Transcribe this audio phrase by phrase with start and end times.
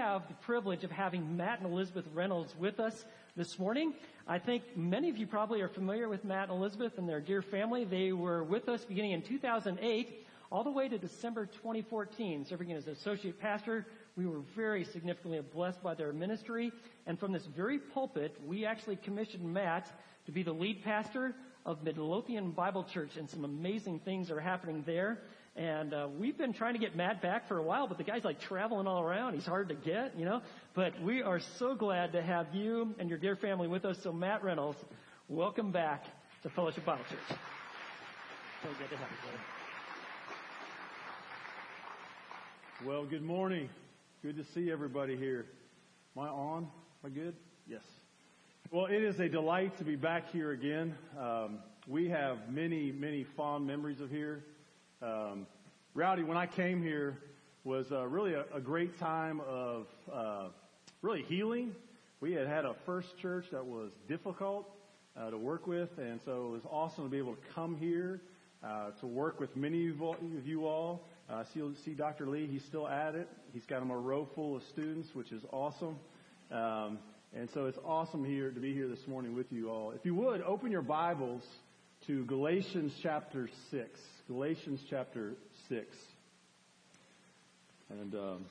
[0.00, 3.04] have the privilege of having Matt and Elizabeth Reynolds with us
[3.36, 3.92] this morning.
[4.26, 7.42] I think many of you probably are familiar with Matt and Elizabeth and their dear
[7.42, 7.84] family.
[7.84, 12.86] They were with us beginning in 2008 all the way to December 2014, serving as
[12.86, 13.86] associate pastor.
[14.16, 16.72] We were very significantly blessed by their ministry.
[17.06, 19.92] And from this very pulpit, we actually commissioned Matt
[20.24, 21.34] to be the lead pastor
[21.66, 25.18] of Midlothian Bible Church, and some amazing things are happening there.
[25.60, 28.24] And uh, we've been trying to get Matt back for a while, but the guy's
[28.24, 29.34] like traveling all around.
[29.34, 30.40] He's hard to get, you know.
[30.72, 33.98] But we are so glad to have you and your dear family with us.
[34.02, 34.78] So Matt Reynolds,
[35.28, 36.04] welcome back
[36.44, 37.18] to Fellowship Bible Church.
[37.28, 39.38] So good to have you, brother.
[42.86, 43.68] Well, good morning.
[44.22, 45.44] Good to see everybody here.
[46.16, 46.62] Am I on?
[46.62, 46.68] Am
[47.04, 47.36] I good?
[47.68, 47.82] Yes.
[48.70, 50.94] Well, it is a delight to be back here again.
[51.20, 54.42] Um, we have many, many fond memories of here.
[55.02, 55.46] Um,
[55.94, 57.16] Rowdy, when I came here,
[57.64, 60.48] was uh, really a, a, great time of uh,
[61.00, 61.74] really healing.
[62.20, 64.68] We had had a first church that was difficult
[65.18, 68.20] uh, to work with, and so it was awesome to be able to come here
[68.62, 71.00] uh, to work with many of you all.
[71.30, 72.26] Uh, see, see Dr.
[72.26, 73.28] Lee, he's still at it.
[73.54, 75.96] He's got him a row full of students, which is awesome.
[76.50, 76.98] Um,
[77.34, 79.92] and so it's awesome here to be here this morning with you all.
[79.92, 81.42] If you would, open your Bibles
[82.06, 83.88] to Galatians chapter 6.
[84.30, 85.32] Galatians chapter
[85.68, 85.96] 6.
[87.90, 88.44] And um,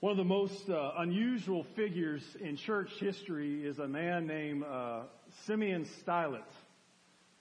[0.00, 5.04] one of the most uh, unusual figures in church history is a man named uh,
[5.46, 6.52] Simeon Stylites.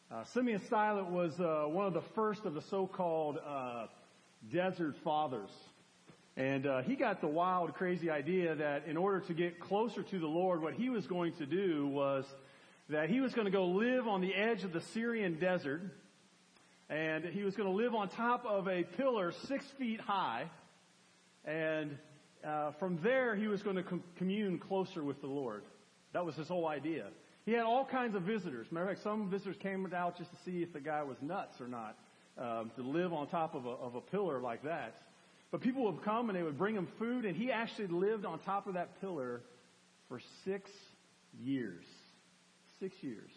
[0.09, 3.87] Uh, Simeon Stylites was uh, one of the first of the so-called uh,
[4.49, 5.51] desert fathers.
[6.37, 10.17] And uh, he got the wild, crazy idea that in order to get closer to
[10.17, 12.23] the Lord, what he was going to do was
[12.87, 15.81] that he was going to go live on the edge of the Syrian desert,
[16.89, 20.45] and he was going to live on top of a pillar six feet high,
[21.45, 21.97] and
[22.45, 25.63] uh, from there he was going to com- commune closer with the Lord.
[26.13, 27.05] That was his whole idea.
[27.45, 28.67] He had all kinds of visitors.
[28.71, 31.59] Matter of fact, some visitors came out just to see if the guy was nuts
[31.59, 31.97] or not,
[32.37, 34.95] um, to live on top of a, of a pillar like that.
[35.51, 38.39] But people would come and they would bring him food, and he actually lived on
[38.39, 39.41] top of that pillar
[40.07, 40.69] for six
[41.41, 41.83] years.
[42.79, 43.29] Six years.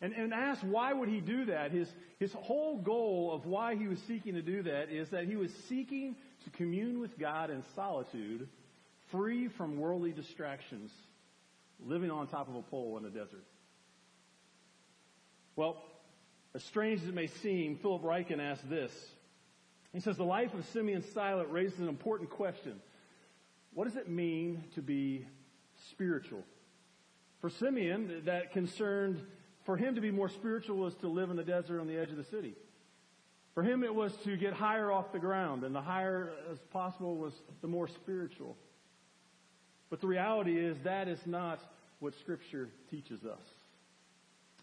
[0.00, 1.72] And, and asked why would he do that?
[1.72, 1.88] His,
[2.18, 5.52] his whole goal of why he was seeking to do that is that he was
[5.68, 8.48] seeking to commune with God in solitude,
[9.10, 10.90] free from worldly distractions,
[11.84, 13.44] living on top of a pole in the desert.
[15.56, 15.76] Well,
[16.54, 18.92] as strange as it may seem, Philip Ryken asked this
[19.92, 22.80] he says the life of Simeon Stylites raises an important question.
[23.74, 25.26] What does it mean to be
[25.90, 26.44] spiritual?
[27.40, 29.20] For Simeon, that concerned,
[29.64, 32.10] for him to be more spiritual was to live in the desert on the edge
[32.10, 32.54] of the city.
[33.54, 37.16] For him, it was to get higher off the ground, and the higher as possible
[37.16, 37.32] was
[37.62, 38.56] the more spiritual.
[39.90, 41.58] But the reality is that is not
[41.98, 43.40] what Scripture teaches us.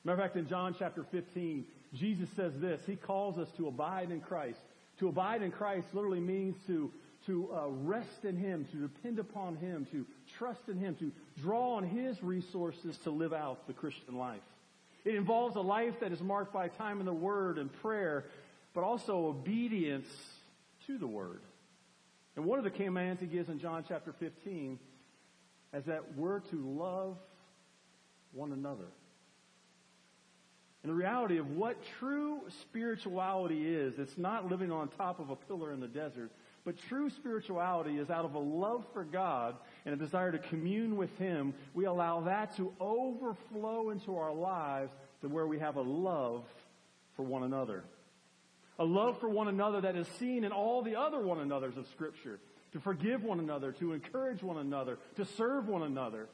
[0.03, 2.79] Matter of fact, in John chapter 15, Jesus says this.
[2.87, 4.59] He calls us to abide in Christ.
[4.99, 6.91] To abide in Christ literally means to,
[7.25, 10.05] to uh, rest in Him, to depend upon Him, to
[10.37, 14.39] trust in Him, to draw on His resources to live out the Christian life.
[15.07, 18.25] It involves a life that is marked by time in the Word and prayer,
[18.73, 20.09] but also obedience
[20.85, 21.39] to the Word.
[22.35, 24.77] And one of the commands He gives in John chapter 15
[25.73, 27.15] is that we're to love
[28.33, 28.89] one another.
[30.83, 35.37] And the reality of what true spirituality is, it's not living on top of a
[35.37, 36.31] pillar in the desert,
[36.65, 39.55] but true spirituality is out of a love for God
[39.87, 41.53] and a desire to commune with Him.
[41.73, 46.43] We allow that to overflow into our lives to where we have a love
[47.15, 47.85] for one another.
[48.79, 51.87] A love for one another that is seen in all the other one another's of
[51.87, 52.37] Scripture.
[52.73, 56.27] To forgive one another, to encourage one another, to serve one another.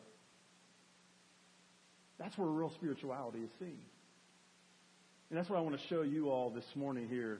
[2.18, 3.78] That's where real spirituality is seen.
[5.30, 7.40] And that's what I want to show you all this morning here.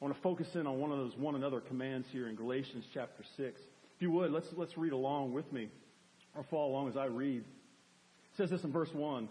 [0.00, 2.84] I want to focus in on one of those one another commands here in Galatians
[2.94, 3.60] chapter 6.
[3.98, 5.68] If you would, let's, let's read along with me
[6.36, 7.40] or follow along as I read.
[7.40, 9.28] It says this in verse 1.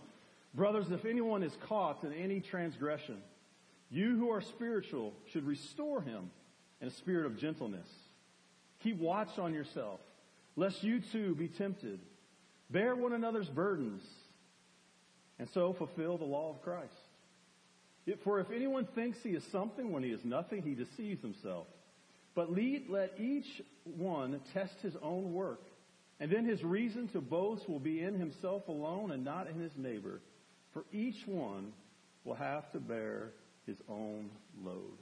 [0.54, 3.22] Brothers, if anyone is caught in any transgression,
[3.90, 6.32] you who are spiritual should restore him
[6.82, 7.88] in a spirit of gentleness.
[8.84, 10.02] Keep watch on yourself,
[10.58, 12.02] lest you too be tempted.
[12.70, 14.04] Bear one another's burdens,
[15.40, 16.92] and so fulfill the law of Christ.
[18.26, 21.68] For if anyone thinks he is something when he is nothing, he deceives himself.
[22.36, 23.62] But lead, let each
[23.96, 25.62] one test his own work,
[26.20, 29.72] and then his reason to boast will be in himself alone and not in his
[29.78, 30.22] neighbor.
[30.74, 31.74] For each one
[32.24, 33.32] will have to bear
[33.66, 34.30] his own
[34.64, 34.98] load.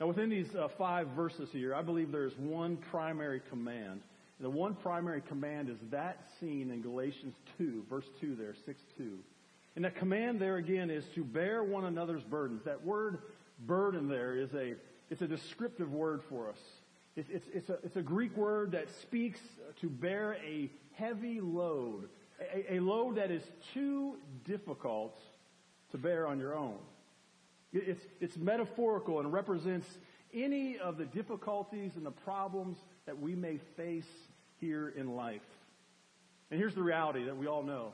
[0.00, 4.02] Now, within these uh, five verses here, I believe there is one primary command.
[4.38, 8.82] And the one primary command is that seen in Galatians 2, verse 2 there, 6
[8.98, 9.18] 2.
[9.76, 12.62] And that command there again is to bear one another's burdens.
[12.64, 13.18] That word
[13.66, 14.74] burden there is a,
[15.10, 16.58] it's a descriptive word for us.
[17.16, 19.40] It's, it's, it's, a, it's a Greek word that speaks
[19.80, 22.08] to bear a heavy load,
[22.54, 23.42] a, a load that is
[23.72, 25.18] too difficult
[25.92, 26.76] to bear on your own.
[27.72, 29.86] It's, it's metaphorical and represents
[30.34, 32.76] any of the difficulties and the problems
[33.06, 34.08] that we may face
[34.60, 35.40] here in life.
[36.50, 37.92] And here's the reality that we all know.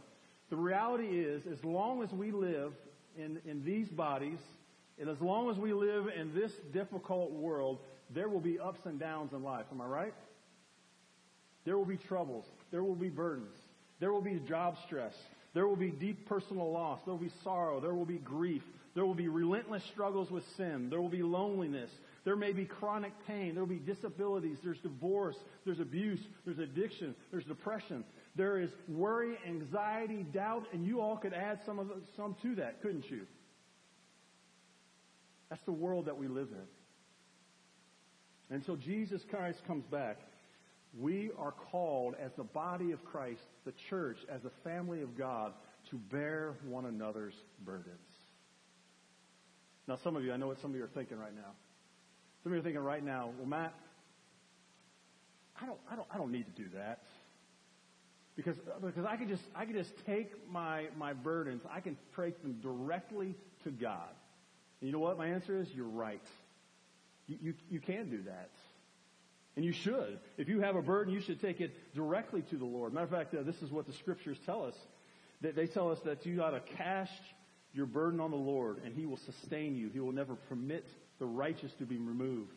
[0.51, 2.73] The reality is, as long as we live
[3.17, 4.39] in, in these bodies,
[5.01, 7.79] and as long as we live in this difficult world,
[8.15, 9.67] there will be ups and downs in life.
[9.71, 10.15] Am I right?
[11.65, 12.45] There will be troubles.
[12.71, 13.57] There will be burdens.
[14.01, 15.15] There will be job stress.
[15.55, 17.01] There will be deep personal loss.
[17.05, 17.81] There will be sorrow.
[17.81, 18.63] There will be grief.
[18.95, 20.91] There will be relentless struggles with sin.
[20.91, 21.91] There will be loneliness.
[22.25, 23.55] There may be chronic pain.
[23.55, 24.59] There will be disabilities.
[24.63, 25.37] There's divorce.
[25.65, 26.21] There's abuse.
[26.45, 27.15] There's addiction.
[27.31, 28.05] There's depression.
[28.35, 32.55] There is worry, anxiety, doubt, and you all could add some of the, some to
[32.57, 33.27] that, couldn't you?
[35.51, 36.67] That's the world that we live in.
[38.53, 40.19] Until Jesus Christ comes back,
[41.01, 45.55] we are called as the body of Christ, the church, as a family of God,
[45.91, 47.35] to bear one another's
[47.65, 47.97] burdens.
[49.89, 51.53] Now, some of you, I know what some of you are thinking right now.
[52.43, 53.75] Some of you are thinking right now, well, Matt,
[55.61, 57.01] I don't, I don't, I don't need to do that.
[58.37, 62.41] Because, because I can just, I can just take my, my burdens, I can take
[62.43, 63.35] them directly
[63.65, 64.11] to God.
[64.81, 65.69] And you know what my answer is?
[65.75, 66.23] You're right.
[67.27, 68.51] You, you, you can do that.
[69.55, 70.19] And you should.
[70.39, 72.95] If you have a burden, you should take it directly to the Lord.
[72.95, 74.75] Matter of fact, uh, this is what the scriptures tell us.
[75.43, 77.13] That they tell us that you ought to cast
[77.75, 79.91] your burden on the Lord, and He will sustain you.
[79.91, 80.87] He will never permit
[81.19, 82.53] the righteous to be removed.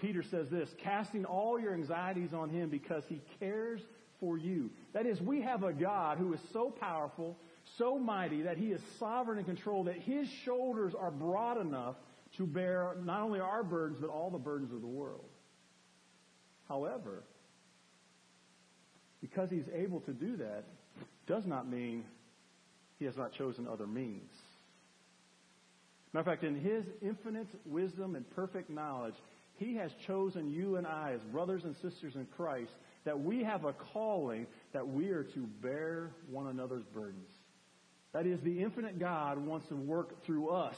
[0.00, 3.80] Peter says this, casting all your anxieties on Him because He cares
[4.20, 4.70] for you.
[4.92, 7.36] That is, we have a God who is so powerful,
[7.78, 11.96] so mighty, that He is sovereign and control, that His shoulders are broad enough
[12.36, 15.24] to bear not only our burdens, but all the burdens of the world.
[16.68, 17.22] However,
[19.20, 20.64] because He's able to do that,
[21.26, 22.04] does not mean
[22.98, 24.32] he has not chosen other means.
[26.12, 29.14] Matter of fact, in his infinite wisdom and perfect knowledge,
[29.56, 32.72] he has chosen you and I as brothers and sisters in Christ
[33.04, 37.30] that we have a calling that we are to bear one another's burdens.
[38.12, 40.76] That is, the infinite God wants to work through us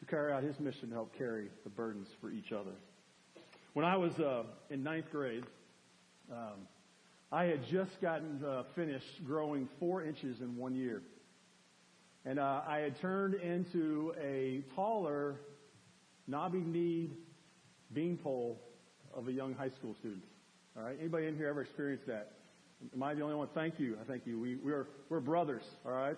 [0.00, 2.72] to carry out his mission to help carry the burdens for each other.
[3.74, 5.44] When I was uh, in ninth grade,
[6.32, 6.66] um,
[7.30, 11.02] I had just gotten uh, finished growing four inches in one year.
[12.24, 15.36] And uh, I had turned into a taller,
[16.26, 17.12] knobby-kneed
[17.92, 18.58] beanpole
[19.14, 20.24] of a young high school student.
[20.76, 20.96] All right?
[20.98, 22.32] Anybody in here ever experienced that?
[22.94, 23.48] Am I the only one?
[23.54, 23.96] Thank you.
[24.00, 24.38] I thank you.
[24.38, 25.64] We, we're, we're brothers.
[25.84, 26.16] All right?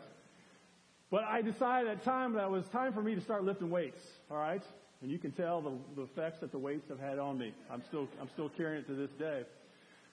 [1.11, 4.01] But I decided at time that it was time for me to start lifting weights.
[4.31, 4.63] All right?
[5.03, 7.55] And you can tell the, the effects that the weights have had on me.
[7.71, 9.43] I'm still, I'm still carrying it to this day.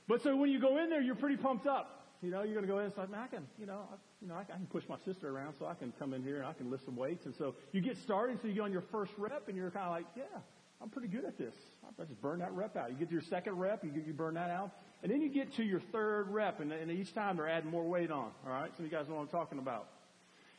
[0.07, 1.93] But so when you go in there, you're pretty pumped up.
[2.21, 3.95] You know, you're going to go in and say, man, I can, you know, I,
[4.21, 6.45] you know, I, can push my sister around so I can come in here and
[6.45, 7.25] I can lift some weights.
[7.25, 9.85] And so you get started, so you get on your first rep and you're kind
[9.85, 10.39] of like, yeah,
[10.81, 11.53] I'm pretty good at this.
[11.83, 12.89] I just burn that rep out.
[12.89, 14.71] You get to your second rep, you, you burn that out.
[15.03, 17.83] And then you get to your third rep, and, and each time they're adding more
[17.83, 18.31] weight on.
[18.45, 18.71] All right?
[18.75, 19.87] Some of you guys know what I'm talking about.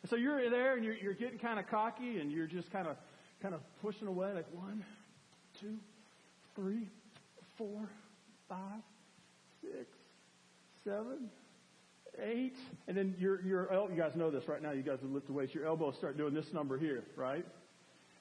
[0.02, 2.86] And so you're there and you're, you're getting kind of cocky and you're just kind
[2.86, 2.96] of,
[3.42, 4.84] kind of pushing away like one,
[5.60, 5.76] two,
[6.54, 6.88] three,
[7.56, 7.88] four,
[8.48, 8.82] five,
[9.60, 9.86] six,
[10.84, 11.28] seven,
[12.22, 14.72] eight, and then your your you guys know this right now.
[14.72, 15.54] You guys have lifted weights.
[15.54, 17.44] Your elbows start doing this number here, right?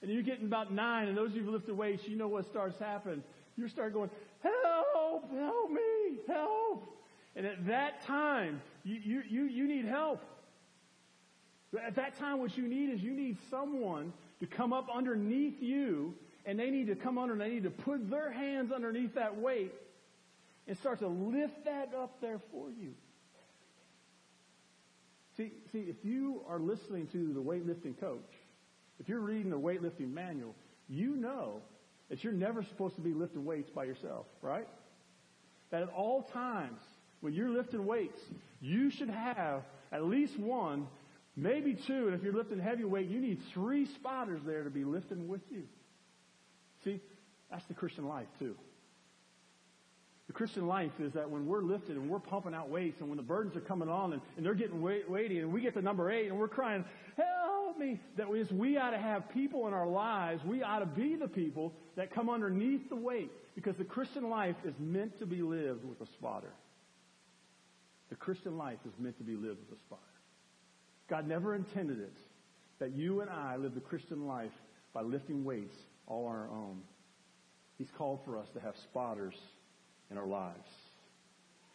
[0.01, 2.45] And you're getting about nine, and those of you who lifted weights, you know what
[2.49, 3.23] starts happening.
[3.55, 4.11] You start going,
[4.43, 6.87] help, help me, help.
[7.35, 10.21] And at that time, you, you, you, you need help.
[11.85, 16.13] At that time, what you need is you need someone to come up underneath you,
[16.45, 19.37] and they need to come under, and they need to put their hands underneath that
[19.37, 19.73] weight
[20.67, 22.93] and start to lift that up there for you.
[25.35, 28.31] See, see, if you are listening to the weightlifting coach,
[28.99, 30.55] if you're reading the weightlifting manual,
[30.89, 31.61] you know
[32.09, 34.67] that you're never supposed to be lifting weights by yourself, right?
[35.69, 36.79] That at all times,
[37.19, 38.19] when you're lifting weights,
[38.61, 40.87] you should have at least one,
[41.37, 44.83] maybe two, and if you're lifting heavy weight, you need three spotters there to be
[44.83, 45.63] lifting with you.
[46.83, 46.99] See,
[47.49, 48.55] that's the Christian life too.
[50.27, 53.15] The Christian life is that when we're lifted and we're pumping out weights and when
[53.15, 55.81] the burdens are coming on and, and they're getting weight, weighty and we get to
[55.81, 56.83] number eight and we're crying,
[57.15, 60.85] help me that is we ought to have people in our lives, we ought to
[60.85, 65.25] be the people that come underneath the weight because the Christian life is meant to
[65.25, 66.51] be lived with a spotter.
[68.09, 70.01] The Christian life is meant to be lived with a spotter.
[71.09, 72.17] God never intended it
[72.79, 74.51] that you and I live the Christian life
[74.93, 76.81] by lifting weights all on our own.
[77.77, 79.35] He's called for us to have spotters
[80.11, 80.69] in our lives.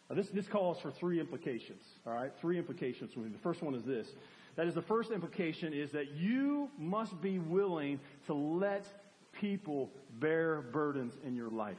[0.08, 2.32] Now this, this calls for three implications, all right?
[2.40, 3.12] Three implications.
[3.14, 4.08] The first one is this.
[4.56, 8.86] That is the first implication is that you must be willing to let
[9.32, 11.76] people bear burdens in your life.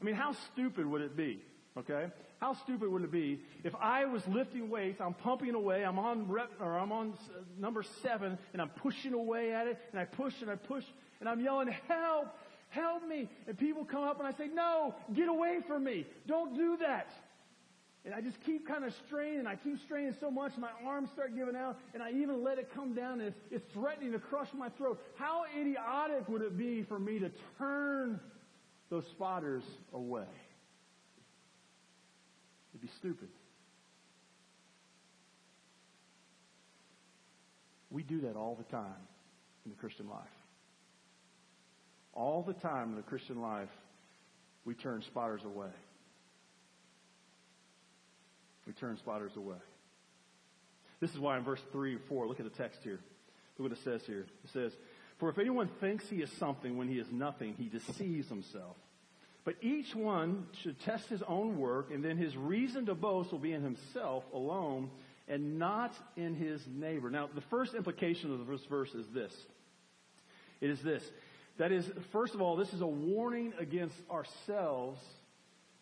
[0.00, 1.40] I mean, how stupid would it be,
[1.78, 2.06] okay?
[2.40, 6.28] How stupid would it be if I was lifting weights, I'm pumping away, I'm on
[6.28, 7.14] rep, or I'm on
[7.58, 10.84] number seven, and I'm pushing away at it, and I push and I push,
[11.20, 12.36] and I'm yelling, help,
[12.68, 13.28] help me.
[13.46, 16.06] And people come up and I say, no, get away from me.
[16.26, 17.10] Don't do that.
[18.04, 19.48] And I just keep kind of straining.
[19.48, 22.72] I keep straining so much, my arms start giving out, and I even let it
[22.72, 25.00] come down, and it's, it's threatening to crush my throat.
[25.16, 28.20] How idiotic would it be for me to turn
[28.90, 30.26] those spotters away?
[32.86, 33.28] Be stupid.
[37.90, 39.08] We do that all the time
[39.64, 40.22] in the Christian life.
[42.12, 43.70] All the time in the Christian life,
[44.64, 45.70] we turn spotters away.
[48.68, 49.56] We turn spotters away.
[51.00, 53.00] This is why in verse 3 and 4, look at the text here.
[53.58, 54.26] Look what it says here.
[54.44, 54.76] It says,
[55.18, 58.76] For if anyone thinks he is something when he is nothing, he deceives himself.
[59.46, 63.38] But each one should test his own work, and then his reason to boast will
[63.38, 64.90] be in himself alone
[65.28, 67.10] and not in his neighbor.
[67.10, 69.32] Now, the first implication of this verse is this.
[70.60, 71.08] It is this.
[71.58, 75.00] That is, first of all, this is a warning against ourselves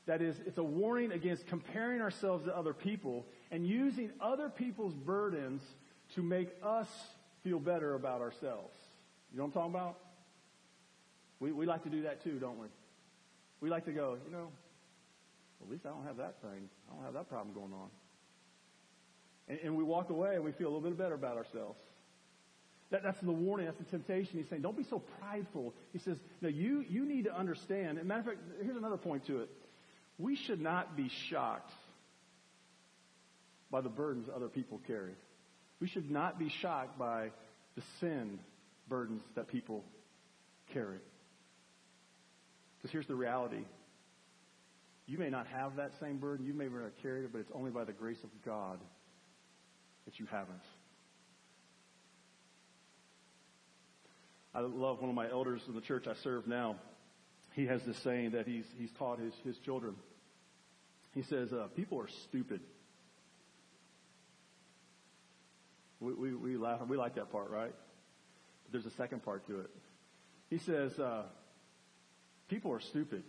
[0.05, 4.93] that is, it's a warning against comparing ourselves to other people and using other people's
[4.93, 5.63] burdens
[6.17, 6.89] to make us
[7.43, 8.77] feel better about ourselves.
[9.33, 9.99] You know what I'm talking about?
[11.41, 12.67] We, we like to do that too, don't we?
[13.65, 14.49] We like to go, you know,
[15.63, 16.69] at least I don't have that thing.
[16.87, 17.89] I don't have that problem going on.
[19.49, 21.79] And, and we walk away and we feel a little bit better about ourselves.
[22.91, 23.65] That, that's the warning.
[23.65, 24.39] That's the temptation.
[24.39, 25.73] He's saying, don't be so prideful.
[25.95, 27.97] He says, no, you, you need to understand.
[27.97, 29.49] And matter of fact, here's another point to it
[30.19, 31.73] we should not be shocked
[33.71, 35.15] by the burdens other people carry.
[35.81, 37.31] We should not be shocked by
[37.77, 38.41] the sin
[38.91, 39.87] burdens that people
[40.75, 40.99] carry.
[42.85, 43.65] Because here's the reality.
[45.07, 47.71] You may not have that same burden, you may not carry it, but it's only
[47.71, 48.79] by the grace of God
[50.05, 50.61] that you haven't.
[54.55, 56.77] I love one of my elders in the church I serve now
[57.55, 59.95] he has this saying that he's, he's taught his, his children.
[61.15, 62.61] He says, uh, people are stupid.
[66.01, 67.73] We, we, we laugh, we like that part, right?
[68.65, 69.71] But there's a second part to it.
[70.51, 71.23] He says, uh,
[72.49, 73.23] people are stupid.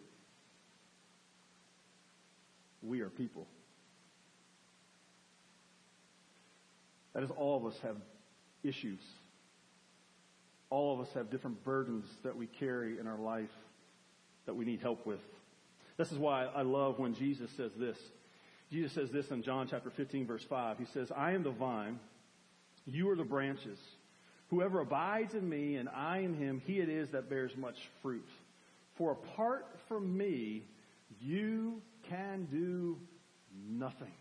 [2.82, 3.48] We are people.
[7.14, 7.96] That is, all of us have
[8.64, 9.00] issues.
[10.70, 13.50] All of us have different burdens that we carry in our life
[14.46, 15.22] that we need help with.
[15.98, 17.98] This is why I love when Jesus says this.
[18.72, 20.78] Jesus says this in John chapter 15 verse 5.
[20.78, 22.00] He says, I am the vine,
[22.86, 23.80] you are the branches.
[24.50, 28.28] Whoever abides in me and I in him, he it is that bears much fruit.
[28.96, 30.64] For apart from me,
[31.22, 32.98] you can do
[33.70, 34.12] nothing.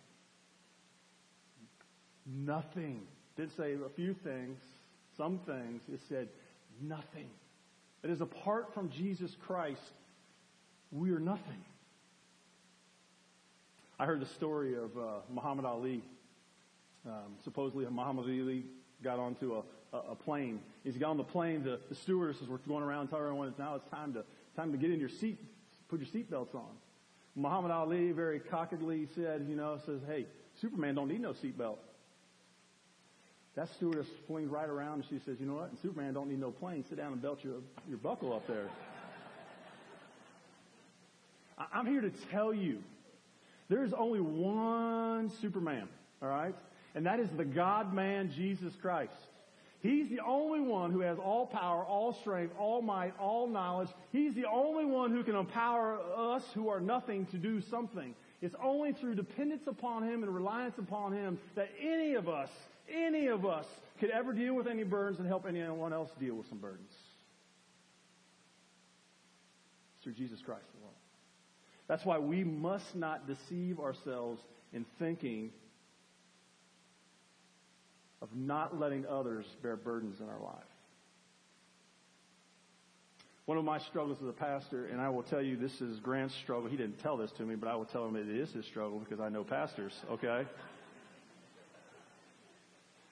[2.26, 3.02] Nothing.
[3.36, 4.58] Didn't say a few things,
[5.16, 5.82] some things.
[5.92, 6.28] It said
[6.80, 7.28] nothing.
[8.02, 9.80] It is apart from Jesus Christ,
[10.92, 11.64] we are nothing.
[13.98, 16.02] I heard the story of uh, Muhammad Ali.
[17.06, 18.64] Um, supposedly, Muhammad Ali
[19.02, 20.60] got onto a, a, a plane.
[20.82, 21.62] He's got on the plane.
[21.62, 24.24] The, the stewardesses were going around telling everyone now it's time to
[24.56, 25.38] time to get in your seat,
[25.88, 26.70] put your seatbelts on.
[27.36, 30.26] Muhammad Ali very cockily said, you know, says, "Hey,
[30.60, 31.78] Superman don't need no seatbelt."
[33.56, 35.76] That stewardess flings right around and she says, "You know what?
[35.78, 36.84] Superman don't need no plane.
[36.88, 38.68] Sit down and belt your your buckle up there."
[41.72, 42.82] I'm here to tell you,
[43.68, 45.88] there is only one Superman,
[46.20, 46.54] all right?
[46.94, 49.12] And that is the God man, Jesus Christ.
[49.84, 53.90] He's the only one who has all power, all strength, all might, all knowledge.
[54.12, 58.14] He's the only one who can empower us who are nothing to do something.
[58.40, 62.48] It's only through dependence upon Him and reliance upon Him that any of us,
[62.90, 63.66] any of us
[64.00, 66.92] could ever deal with any burdens and help anyone else deal with some burdens.
[69.96, 70.94] It's through Jesus Christ alone.
[71.88, 74.40] That's why we must not deceive ourselves
[74.72, 75.50] in thinking
[78.24, 80.64] of not letting others bear burdens in our life.
[83.44, 86.34] One of my struggles as a pastor, and I will tell you this is Grant's
[86.42, 86.70] struggle.
[86.70, 88.98] He didn't tell this to me, but I will tell him it is his struggle
[88.98, 90.48] because I know pastors, okay?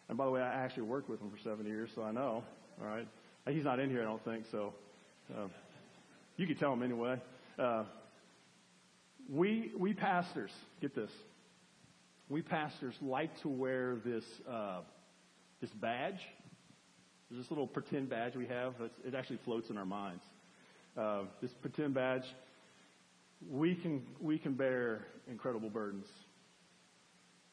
[0.09, 2.43] And by the way, I actually worked with him for seven years, so I know,
[2.81, 3.07] all right?
[3.47, 4.73] He's not in here, I don't think, so
[5.37, 5.49] uh,
[6.39, 7.21] you can tell him anyway.
[7.59, 7.85] Uh,
[9.29, 10.51] we, we pastors,
[10.81, 11.11] get this,
[12.31, 14.81] we pastors like to wear this, uh,
[15.63, 16.21] this badge
[17.39, 18.75] this little pretend badge we have.
[19.07, 20.23] it actually floats in our minds.
[20.97, 22.25] Uh, this pretend badge,
[23.51, 26.07] we can, we can bear incredible burdens.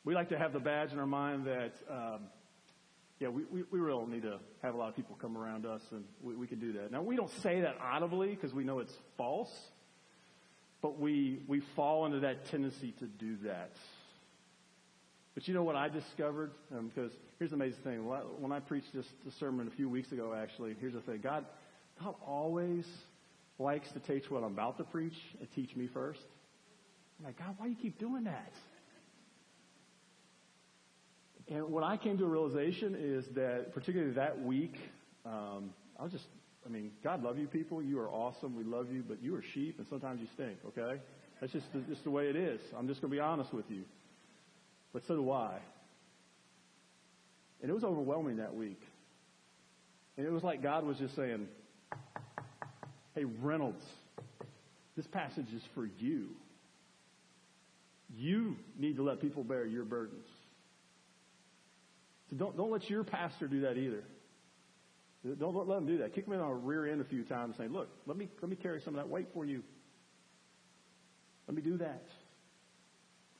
[0.04, 2.22] We like to have the badge in our mind that, um,
[3.20, 5.82] yeah, we, we, we really need to have a lot of people come around us,
[5.92, 6.92] and we, we can do that.
[6.92, 9.54] Now, we don't say that audibly because we know it's false,
[10.82, 13.72] but we, we fall into that tendency to do that.
[15.36, 16.52] But you know what I discovered?
[16.76, 18.06] Um, because here's the amazing thing.
[18.06, 21.20] When I preached this, this sermon a few weeks ago, actually, here's the thing.
[21.22, 21.46] God,
[22.04, 22.86] God always
[23.58, 26.20] likes to teach what I'm about to preach and teach me first.
[27.20, 28.52] I'm like, God, why do you keep doing that?
[31.50, 34.76] And what I came to a realization is that, particularly that week,
[35.26, 36.26] um, I was just,
[36.66, 37.82] I mean, God love you people.
[37.82, 38.56] You are awesome.
[38.56, 40.60] We love you, but you are sheep, and sometimes you stink.
[40.68, 41.02] Okay,
[41.42, 42.62] that's just just the way it is.
[42.78, 43.84] I'm just going to be honest with you
[44.94, 45.58] but so do I.
[47.62, 48.82] And it was overwhelming that week.
[50.18, 51.48] And it was like God was just saying,
[53.16, 53.84] Hey, Reynolds,
[54.96, 56.30] this passage is for you.
[58.16, 60.26] You need to let people bear your burdens.
[62.30, 64.04] So don't, don't let your pastor do that either.
[65.26, 66.14] Don't, don't let them do that.
[66.14, 68.30] Kick them in on a rear end a few times and say, look, let me,
[68.42, 69.64] let me carry some of that weight for you.
[71.48, 72.06] Let me do that.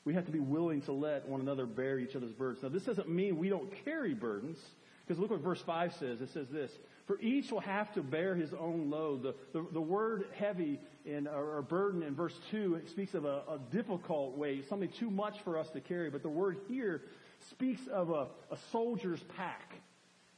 [0.10, 2.64] We have to be willing to let one another bear each other's burdens.
[2.64, 4.58] Now, this doesn't mean we don't carry burdens,
[5.06, 6.20] because look what verse 5 says.
[6.20, 6.72] It says this
[7.06, 9.22] For each will have to bear his own load.
[9.22, 13.44] The, the, the word heavy in, or, burden in verse 2 it speaks of a,
[13.48, 16.10] a difficult weight, something too much for us to carry.
[16.10, 17.04] But the word here
[17.52, 19.76] speaks of a, a soldier's pack.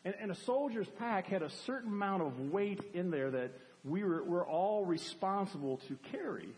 [0.04, 3.52] And, and, a soldier's pack had a certain amount of weight in there that
[3.86, 6.50] we were, we're all responsible to carry.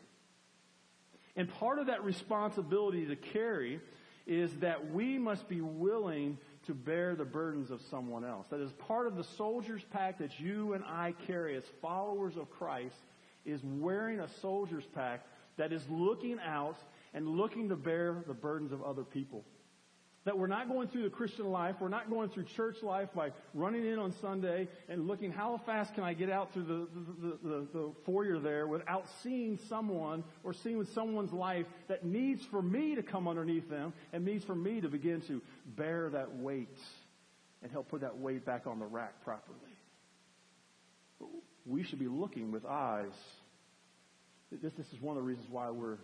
[1.35, 3.79] And part of that responsibility to carry
[4.25, 8.47] is that we must be willing to bear the burdens of someone else.
[8.49, 12.49] That is part of the soldier's pack that you and I carry as followers of
[12.51, 12.95] Christ
[13.45, 15.25] is wearing a soldier's pack
[15.57, 16.77] that is looking out
[17.13, 19.43] and looking to bear the burdens of other people.
[20.25, 23.31] That we're not going through the Christian life, we're not going through church life by
[23.53, 26.87] running in on Sunday and looking how fast can I get out through the,
[27.21, 32.61] the, the, the, foyer there without seeing someone or seeing someone's life that needs for
[32.61, 35.41] me to come underneath them and needs for me to begin to
[35.75, 36.77] bear that weight
[37.61, 39.57] and help put that weight back on the rack properly.
[41.65, 43.11] We should be looking with eyes.
[44.53, 45.97] This, this is one of the reasons why we're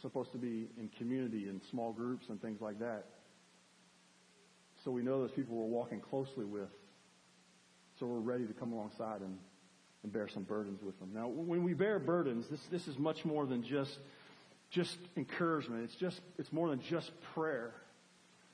[0.00, 3.06] supposed to be in community and small groups and things like that
[4.84, 6.68] so we know those people we're walking closely with.
[7.98, 9.38] So we're ready to come alongside and,
[10.02, 11.10] and bear some burdens with them.
[11.14, 13.98] Now, when we bear burdens, this, this is much more than just,
[14.70, 15.84] just encouragement.
[15.84, 17.74] It's just, it's more than just prayer.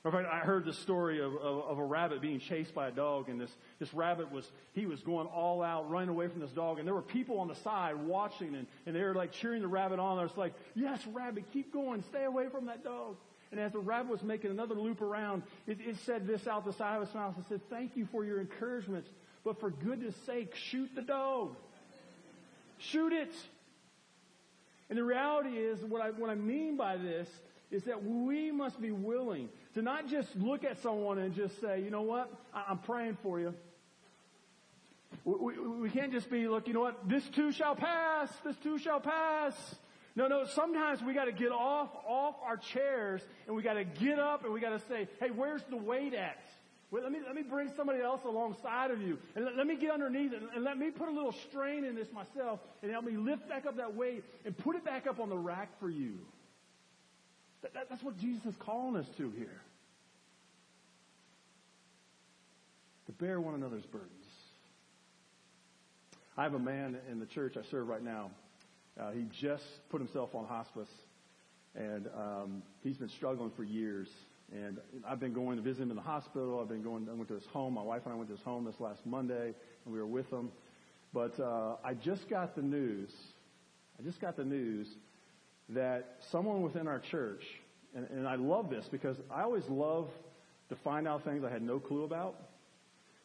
[0.05, 2.91] In fact, I heard the story of, of, of, a rabbit being chased by a
[2.91, 6.51] dog, and this, this rabbit was, he was going all out, running away from this
[6.51, 9.61] dog, and there were people on the side watching, and, and they were like cheering
[9.61, 10.23] the rabbit on.
[10.23, 13.17] It's like, yes, rabbit, keep going, stay away from that dog.
[13.51, 16.73] And as the rabbit was making another loop around, it, it said this out the
[16.73, 17.35] side of its mouth.
[17.39, 19.07] It said, thank you for your encouragement,
[19.43, 21.55] but for goodness sake, shoot the dog.
[22.77, 23.33] Shoot it.
[24.89, 27.27] And the reality is, what I, what I mean by this
[27.71, 31.81] is that we must be willing to not just look at someone and just say,
[31.81, 33.53] you know what, I, I'm praying for you.
[35.25, 38.55] We, we, we can't just be, look, you know what, this too shall pass, this
[38.57, 39.53] too shall pass.
[40.15, 44.43] No, no, sometimes we gotta get off, off our chairs and we gotta get up
[44.43, 46.39] and we gotta say, hey, where's the weight at?
[46.91, 49.91] Let me, let me bring somebody else alongside of you and let, let me get
[49.91, 53.15] underneath it and let me put a little strain in this myself and help me
[53.15, 56.17] lift back up that weight and put it back up on the rack for you.
[57.61, 59.61] That, that, that's what Jesus is calling us to here.
[63.05, 64.09] To bear one another's burdens.
[66.35, 68.31] I have a man in the church I serve right now
[68.99, 70.89] uh, he just put himself on hospice,
[71.75, 74.07] and um, he's been struggling for years.
[74.51, 76.59] And I've been going to visit him in the hospital.
[76.59, 77.07] I've been going.
[77.09, 77.75] I went to his home.
[77.75, 79.53] My wife and I went to his home this last Monday,
[79.85, 80.49] and we were with him.
[81.13, 83.11] But uh, I just got the news.
[83.99, 84.87] I just got the news
[85.69, 87.43] that someone within our church,
[87.95, 90.09] and, and I love this because I always love
[90.69, 92.35] to find out things I had no clue about.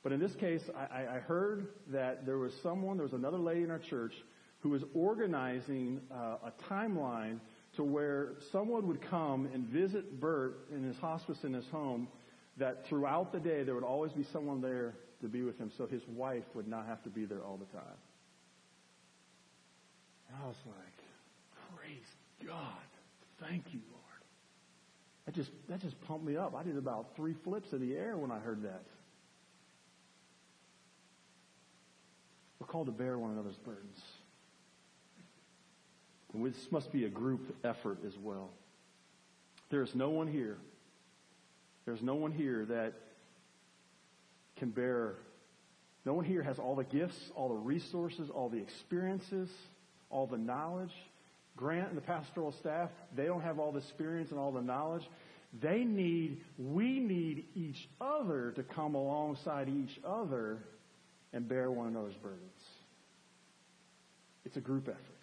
[0.03, 3.63] But in this case, I, I heard that there was someone, there was another lady
[3.63, 4.13] in our church
[4.65, 7.39] who was organizing uh, a timeline
[7.77, 12.09] to where someone would come and visit Bert in his hospice in his home,
[12.57, 15.87] that throughout the day there would always be someone there to be with him so
[15.87, 17.99] his wife would not have to be there all the time.
[20.31, 23.47] And I was like, praise God.
[23.47, 24.03] Thank you, Lord.
[25.27, 26.55] That just, that just pumped me up.
[26.55, 28.85] I did about three flips in the air when I heard that.
[32.59, 34.01] We're called to bear one another's burdens.
[36.35, 38.51] This must be a group effort as well.
[39.71, 40.59] There is no one here.
[41.87, 42.95] There's no one here that
[44.57, 45.15] can bear.
[46.05, 49.49] No one here has all the gifts, all the resources, all the experiences,
[50.11, 50.93] all the knowledge.
[51.57, 55.09] Grant and the pastoral staff, they don't have all the experience and all the knowledge.
[55.63, 60.59] They need, we need each other to come alongside each other
[61.33, 62.41] and bear one another's burdens.
[64.45, 65.14] It's a group effort.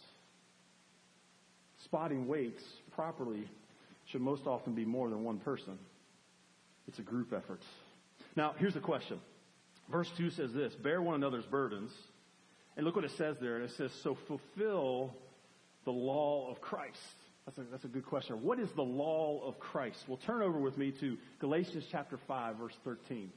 [1.91, 2.63] Spotting weights
[2.95, 3.43] properly
[4.05, 5.77] should most often be more than one person.
[6.87, 7.61] It's a group effort.
[8.37, 9.19] Now, here's the question.
[9.91, 11.91] Verse 2 says this, bear one another's burdens.
[12.77, 13.57] And look what it says there.
[13.57, 15.13] It says, so fulfill
[15.83, 16.97] the law of Christ.
[17.45, 18.41] That's a, that's a good question.
[18.41, 20.05] What is the law of Christ?
[20.07, 23.29] Well, turn over with me to Galatians chapter 5, verse 13.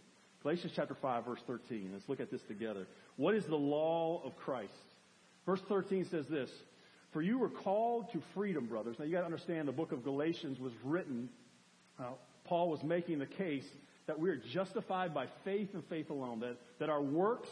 [0.44, 1.90] Galatians chapter 5, verse 13.
[1.92, 2.86] Let's look at this together.
[3.16, 4.70] What is the law of Christ?
[5.44, 6.50] Verse 13 says this,
[7.14, 8.98] For you were called to freedom, brothers.
[8.98, 11.28] Now you gotta understand the book of Galatians was written,
[11.96, 12.06] uh,
[12.42, 13.64] Paul was making the case
[14.06, 17.48] that we are justified by faith and faith alone, that, that our works,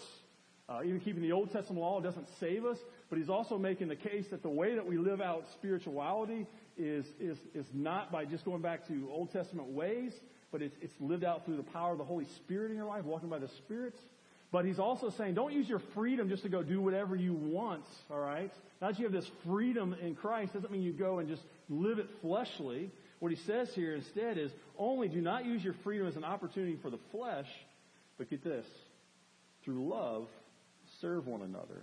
[0.68, 3.94] uh, even keeping the Old Testament law doesn't save us, but he's also making the
[3.94, 6.44] case that the way that we live out spirituality
[6.77, 10.12] is, is, is not by just going back to Old Testament ways,
[10.51, 13.05] but it's, it's lived out through the power of the Holy Spirit in your life,
[13.05, 13.94] walking by the Spirit.
[14.53, 17.85] But he's also saying, don't use your freedom just to go do whatever you want,
[18.11, 18.53] all right?
[18.83, 21.99] Now that you have this freedom in Christ doesn't mean you go and just live
[21.99, 22.91] it fleshly.
[23.19, 26.77] What he says here instead is, only do not use your freedom as an opportunity
[26.83, 27.47] for the flesh,
[28.19, 28.67] but get this,
[29.65, 30.27] through love,
[31.01, 31.83] serve one another.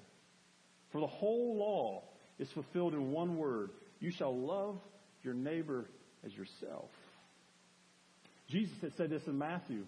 [0.92, 2.04] For the whole law
[2.38, 3.72] is fulfilled in one word.
[4.00, 4.78] You shall love
[5.24, 5.86] your neighbor
[6.24, 6.90] as yourself.
[8.48, 9.86] Jesus had said this in Matthew.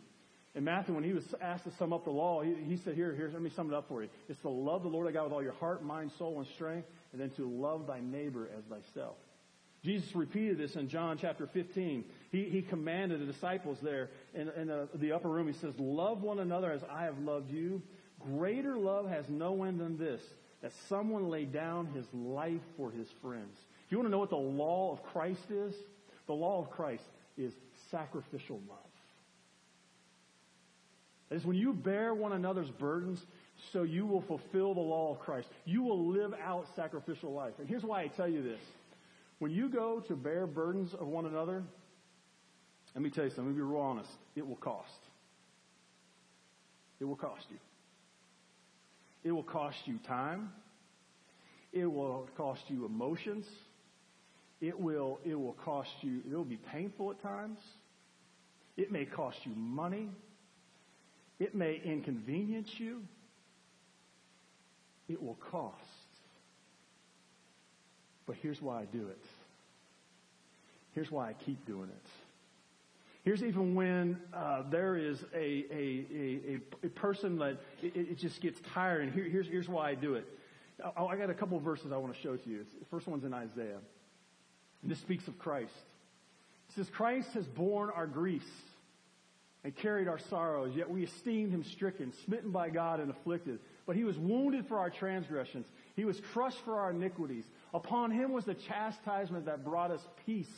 [0.53, 3.15] In Matthew, when he was asked to sum up the law, he, he said, here,
[3.15, 4.09] here, let me sum it up for you.
[4.27, 6.87] It's to love the Lord thy God with all your heart, mind, soul, and strength,
[7.13, 9.15] and then to love thy neighbor as thyself.
[9.83, 12.03] Jesus repeated this in John chapter 15.
[12.31, 15.47] He, he commanded the disciples there in, in the, the upper room.
[15.47, 17.81] He says, love one another as I have loved you.
[18.19, 20.21] Greater love has no one than this,
[20.61, 23.57] that someone lay down his life for his friends.
[23.85, 25.73] If you want to know what the law of Christ is,
[26.27, 27.03] the law of Christ
[27.37, 27.53] is
[27.89, 28.90] sacrificial love.
[31.31, 33.19] Is when you bear one another's burdens,
[33.71, 35.47] so you will fulfill the law of Christ.
[35.65, 37.53] You will live out sacrificial life.
[37.57, 38.59] And here's why I tell you this.
[39.39, 41.63] When you go to bear burdens of one another,
[42.93, 44.09] let me tell you something, let me be real honest.
[44.35, 44.89] It will cost.
[46.99, 47.57] It will cost you.
[49.23, 50.51] It will cost you time.
[51.71, 53.45] It will cost you emotions.
[54.59, 57.57] It will, it will cost you, it will be painful at times.
[58.77, 60.09] It may cost you money.
[61.41, 63.01] It may inconvenience you.
[65.09, 65.75] It will cost.
[68.27, 69.25] But here's why I do it.
[70.93, 72.09] Here's why I keep doing it.
[73.23, 78.39] Here's even when uh, there is a, a, a, a, person that it, it, just
[78.39, 80.27] gets tired, and here, here's, here's why I do it.
[80.95, 82.65] I, I got a couple verses I want to show to you.
[82.79, 83.79] The first one's in Isaiah.
[84.83, 85.73] And this speaks of Christ.
[86.69, 88.45] It says, Christ has borne our griefs
[89.63, 93.59] and carried our sorrows, yet we esteemed him stricken, smitten by God, and afflicted.
[93.85, 95.67] But he was wounded for our transgressions.
[95.95, 97.45] He was crushed for our iniquities.
[97.73, 100.51] Upon him was the chastisement that brought us peace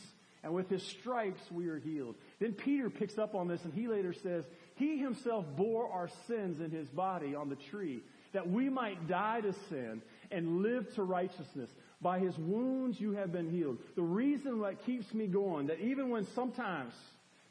[0.44, 2.14] and with his stripes we are healed.
[2.38, 4.44] Then Peter picks up on this and he later says,
[4.76, 9.40] He himself bore our sins in his body on the tree, that we might die
[9.40, 11.70] to sin and live to righteousness.
[12.02, 13.78] By his wounds you have been healed.
[13.96, 16.92] The reason that keeps me going, that even when sometimes,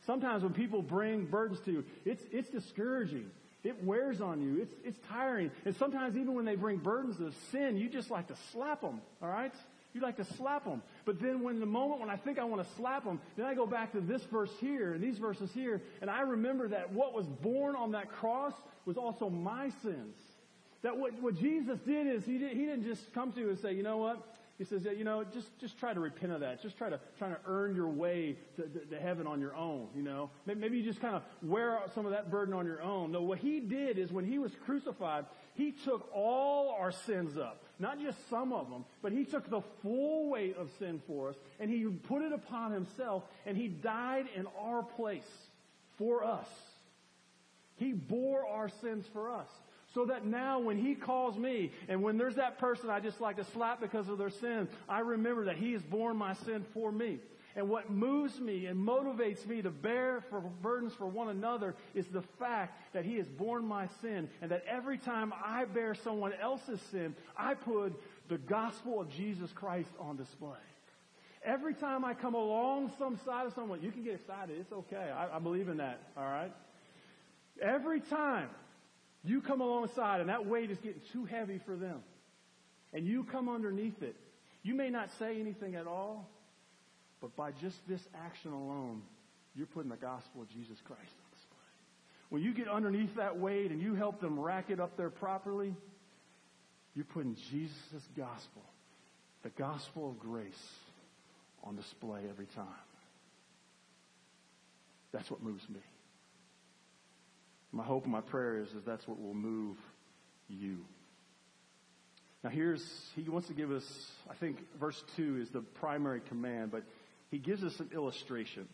[0.05, 3.29] sometimes when people bring burdens to you, it's, it's discouraging.
[3.63, 4.61] It wears on you.
[4.61, 5.51] It's, it's tiring.
[5.65, 9.01] And sometimes even when they bring burdens of sin, you just like to slap them,
[9.21, 9.53] alright?
[9.93, 10.81] You like to slap them.
[11.05, 13.53] But then when the moment when I think I want to slap them, then I
[13.53, 17.13] go back to this verse here and these verses here, and I remember that what
[17.13, 18.53] was born on that cross
[18.85, 20.15] was also my sins.
[20.81, 23.59] That what, what Jesus did is he, did, he didn't just come to you and
[23.59, 24.32] say, you know what?
[24.59, 26.61] He says, you know, just, just try to repent of that.
[26.61, 29.87] Just try to, try to earn your way to, to, to heaven on your own,
[29.95, 30.29] you know.
[30.45, 33.11] Maybe you just kind of wear out some of that burden on your own.
[33.11, 37.63] No, what he did is when he was crucified, he took all our sins up.
[37.79, 41.35] Not just some of them, but he took the full weight of sin for us
[41.59, 45.23] and he put it upon himself and he died in our place
[45.97, 46.47] for us.
[47.77, 49.49] He bore our sins for us.
[49.93, 53.35] So that now when he calls me, and when there's that person I just like
[53.37, 56.91] to slap because of their sin, I remember that he has borne my sin for
[56.91, 57.19] me.
[57.55, 62.07] And what moves me and motivates me to bear for burdens for one another is
[62.07, 66.33] the fact that he has borne my sin and that every time I bear someone
[66.41, 67.93] else's sin, I put
[68.27, 70.57] the gospel of Jesus Christ on display.
[71.45, 74.57] Every time I come along some side of someone, you can get excited.
[74.59, 75.11] It's okay.
[75.15, 76.01] I, I believe in that.
[76.17, 76.51] All right.
[77.61, 78.49] Every time
[79.23, 82.01] you come alongside and that weight is getting too heavy for them.
[82.93, 84.15] And you come underneath it.
[84.63, 86.29] You may not say anything at all,
[87.21, 89.01] but by just this action alone,
[89.55, 91.57] you're putting the gospel of Jesus Christ on display.
[92.29, 95.75] When you get underneath that weight and you help them rack it up there properly,
[96.95, 98.61] you're putting Jesus' gospel,
[99.41, 100.53] the gospel of grace,
[101.63, 102.65] on display every time.
[105.11, 105.79] That's what moves me.
[107.73, 109.77] My hope and my prayer is, that's what will move
[110.47, 110.77] you.
[112.43, 113.83] Now here's, he wants to give us,
[114.29, 116.83] I think verse 2 is the primary command, but
[117.31, 118.67] he gives us an illustration.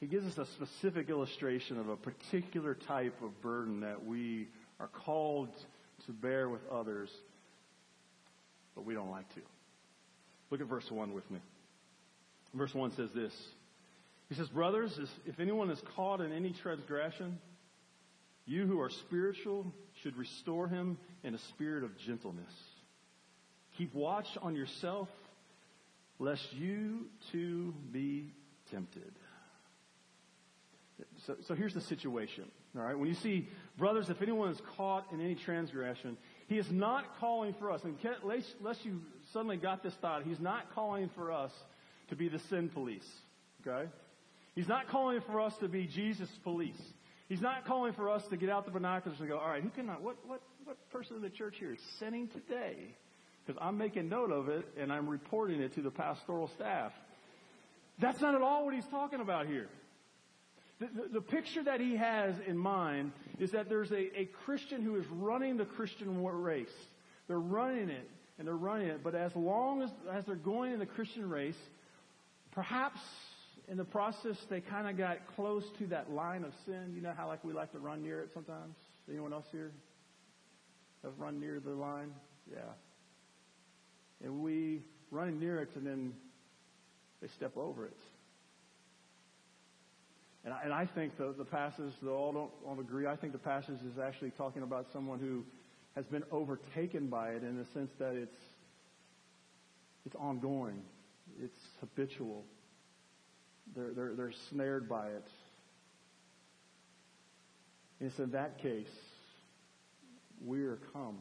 [0.00, 4.48] He gives us a specific illustration of a particular type of burden that we
[4.80, 5.50] are called
[6.06, 7.08] to bear with others,
[8.74, 9.40] but we don't like to.
[10.50, 11.38] Look at verse 1 with me.
[12.52, 13.32] Verse 1 says this.
[14.28, 17.38] He says, Brothers, if anyone is caught in any transgression,
[18.46, 22.52] you who are spiritual should restore him in a spirit of gentleness.
[23.78, 25.08] Keep watch on yourself,
[26.18, 28.32] lest you too be
[28.70, 29.12] tempted.
[31.26, 32.44] So, so here's the situation.
[32.76, 32.98] All right.
[32.98, 36.16] When you see, brothers, if anyone is caught in any transgression,
[36.48, 37.82] he is not calling for us.
[37.84, 39.00] And unless you
[39.32, 41.52] suddenly got this thought, he's not calling for us
[42.08, 43.08] to be the sin police.
[43.66, 43.88] Okay?
[44.54, 46.80] He's not calling for us to be Jesus police.
[47.32, 49.70] He's not calling for us to get out the binoculars and go, all right, who
[49.70, 52.94] can I, what, what, what person in the church here is sinning today?
[53.46, 56.92] Because I'm making note of it and I'm reporting it to the pastoral staff.
[57.98, 59.70] That's not at all what he's talking about here.
[60.78, 64.82] The, the, the picture that he has in mind is that there's a, a Christian
[64.82, 66.68] who is running the Christian race.
[67.28, 70.80] They're running it and they're running it, but as long as, as they're going in
[70.80, 71.56] the Christian race,
[72.50, 73.00] perhaps
[73.72, 76.92] in the process, they kind of got close to that line of sin.
[76.94, 78.76] You know how like we like to run near it sometimes?
[79.08, 79.72] Anyone else here
[81.02, 82.10] have run near the line?
[82.52, 82.58] Yeah.
[84.22, 86.12] And we run near it and then
[87.22, 87.96] they step over it.
[90.44, 93.32] And I, and I think the, the passage, though all don't, all agree, I think
[93.32, 95.44] the passage is actually talking about someone who
[95.96, 98.36] has been overtaken by it in the sense that it's,
[100.04, 100.82] it's ongoing.
[101.42, 102.44] It's habitual.
[103.74, 105.26] They're, they're, they're snared by it.
[108.00, 108.90] And it's in that case,
[110.44, 111.18] we are come.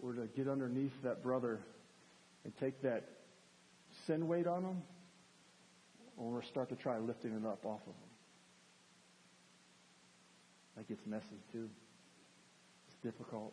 [0.00, 1.60] We're to get underneath that brother
[2.44, 3.04] and take that
[4.06, 4.82] sin weight on him,
[6.16, 8.10] or we're start to try lifting it up off of him.
[10.76, 11.68] That gets messy too.
[12.88, 13.52] It's difficult.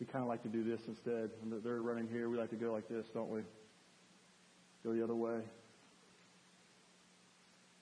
[0.00, 1.30] We kind of like to do this instead.
[1.62, 3.40] They're running here, we like to go like this, don't we?
[4.84, 5.40] Go the other way.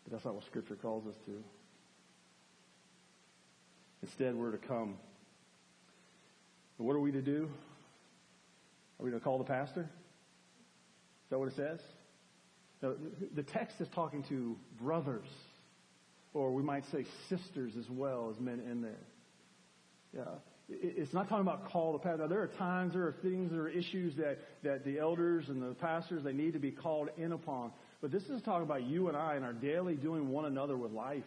[0.05, 1.43] But that's not what Scripture calls us to.
[4.03, 4.97] Instead, we're to come.
[6.79, 7.49] And what are we to do?
[8.99, 9.83] Are we going to call the pastor?
[9.83, 11.81] Is that what it says?
[12.83, 12.97] No,
[13.35, 15.29] the text is talking to brothers,
[16.35, 19.07] or we might say sisters as well as men in there.
[20.17, 20.25] Yeah.
[20.81, 22.29] It's not talking about call to pastor.
[22.29, 25.75] There are times, there are things, there are issues that, that the elders and the
[25.75, 27.73] pastors, they need to be called in upon.
[28.01, 30.93] But this is talking about you and I and our daily doing one another with
[30.93, 31.25] life.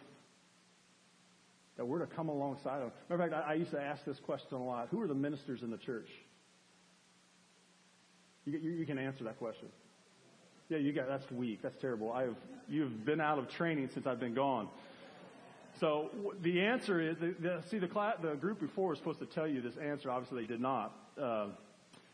[1.76, 2.92] That we're to come alongside of.
[3.10, 4.88] Matter of fact, I, I used to ask this question a lot.
[4.90, 6.08] Who are the ministers in the church?
[8.46, 9.68] You, you, you can answer that question.
[10.68, 11.60] Yeah, you got, that's weak.
[11.62, 12.12] That's terrible.
[12.12, 12.36] I have,
[12.68, 14.68] you've been out of training since I've been gone.
[15.80, 16.10] So
[16.40, 17.16] the answer is,
[17.70, 20.10] see, the, class, the group before was supposed to tell you this answer.
[20.10, 20.94] Obviously, they did not.
[21.20, 21.48] Uh,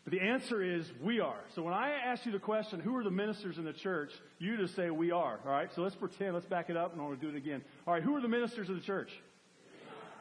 [0.05, 1.39] but the answer is, we are.
[1.55, 4.57] So when I ask you the question, who are the ministers in the church, you
[4.57, 5.39] just say, we are.
[5.45, 5.73] All right?
[5.75, 7.63] So let's pretend, let's back it up, and I want to do it again.
[7.87, 9.11] All right, who are the ministers of the church?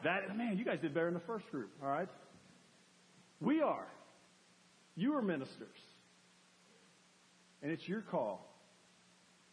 [0.04, 1.70] That, man, you guys did better in the first group.
[1.82, 2.08] All right?
[3.40, 3.86] We are.
[4.94, 5.78] You are ministers.
[7.60, 8.51] And it's your call.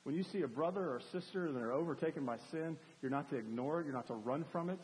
[0.04, 3.36] When you see a brother or sister and they're overtaken by sin, you're not to
[3.36, 4.80] ignore it, you're not to run from it,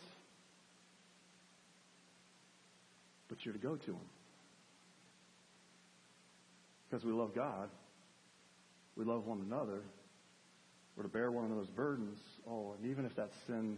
[3.29, 3.99] but you're to go to them.
[6.89, 7.69] Because we love God,
[8.95, 9.81] we love one another,
[10.95, 12.19] we're to bear one another's burdens.
[12.47, 13.77] Oh, and even if that's sin,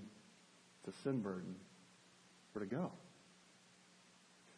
[0.84, 1.56] it's a sin burden,
[2.54, 2.92] we're to go.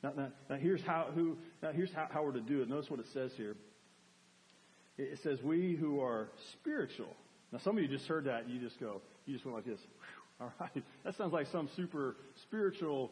[0.02, 2.70] Now, now, now here's how who now here's how, how we're to do it.
[2.70, 3.56] Notice what it says here.
[5.00, 7.16] It says, we who are spiritual.
[7.54, 9.66] Now, some of you just heard that and you just go, you just went like
[9.66, 9.80] this.
[10.42, 10.84] All right.
[11.06, 13.12] That sounds like some super spiritual,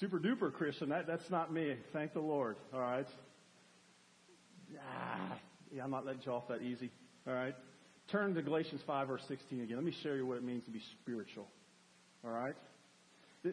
[0.00, 0.88] super duper Christian.
[0.88, 1.76] That, that's not me.
[1.92, 2.56] Thank the Lord.
[2.72, 3.06] All right.
[4.90, 5.38] Ah,
[5.70, 6.90] yeah, I'm not letting you off that easy.
[7.26, 7.54] All right.
[8.10, 9.76] Turn to Galatians 5 verse 16 again.
[9.76, 11.46] Let me show you what it means to be spiritual.
[12.24, 12.54] All right.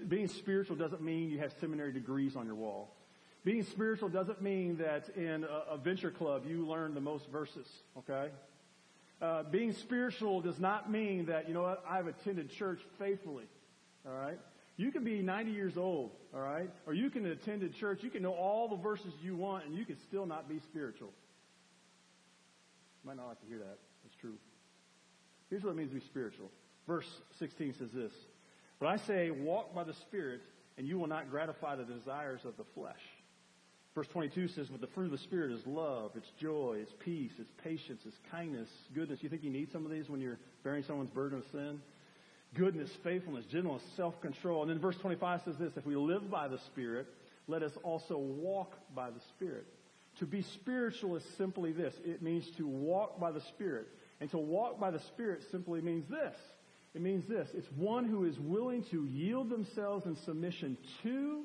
[0.08, 2.95] Being spiritual doesn't mean you have seminary degrees on your wall.
[3.46, 7.68] Being spiritual doesn't mean that in a, a venture club you learn the most verses,
[8.00, 8.32] okay?
[9.22, 13.46] Uh, being spiritual does not mean that, you know what, I've attended church faithfully,
[14.06, 14.40] all right?
[14.78, 16.72] You can be 90 years old, all right?
[16.88, 19.76] Or you can attend a church, you can know all the verses you want, and
[19.76, 21.14] you can still not be spiritual.
[23.04, 23.78] You might not like to hear that.
[24.08, 24.38] It's true.
[25.52, 26.50] Here's what it means to be spiritual.
[26.88, 28.12] Verse 16 says this,
[28.80, 30.42] But I say, walk by the Spirit,
[30.80, 33.00] and you will not gratify the desires of the flesh.
[33.96, 37.32] Verse 22 says, But the fruit of the Spirit is love, it's joy, it's peace,
[37.40, 39.24] it's patience, it's kindness, goodness.
[39.24, 41.80] You think you need some of these when you're bearing someone's burden of sin?
[42.54, 44.64] Goodness, faithfulness, gentleness, self-control.
[44.64, 47.08] And then verse 25 says this, If we live by the Spirit,
[47.48, 49.66] let us also walk by the Spirit.
[50.20, 51.94] To be spiritual is simply this.
[52.04, 53.88] It means to walk by the Spirit.
[54.20, 56.36] And to walk by the Spirit simply means this.
[56.94, 57.50] It means this.
[57.54, 61.44] It's one who is willing to yield themselves in submission to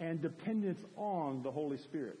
[0.00, 2.20] and dependence on the Holy Spirit.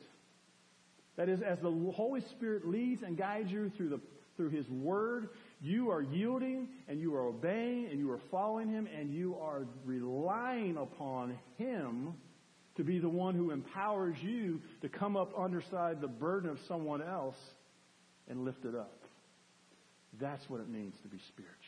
[1.16, 4.00] That is, as the Holy Spirit leads and guides you through the
[4.36, 5.28] through His Word,
[5.60, 9.66] you are yielding and you are obeying and you are following Him and you are
[9.84, 12.14] relying upon Him
[12.76, 17.02] to be the one who empowers you to come up underside the burden of someone
[17.02, 17.36] else
[18.28, 18.98] and lift it up.
[20.20, 21.61] That's what it means to be spiritual.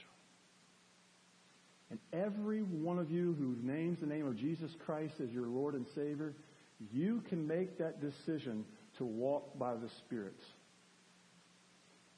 [1.90, 5.74] And every one of you who names the name of Jesus Christ as your Lord
[5.74, 6.34] and Savior,
[6.92, 8.64] you can make that decision
[8.98, 10.36] to walk by the Spirit.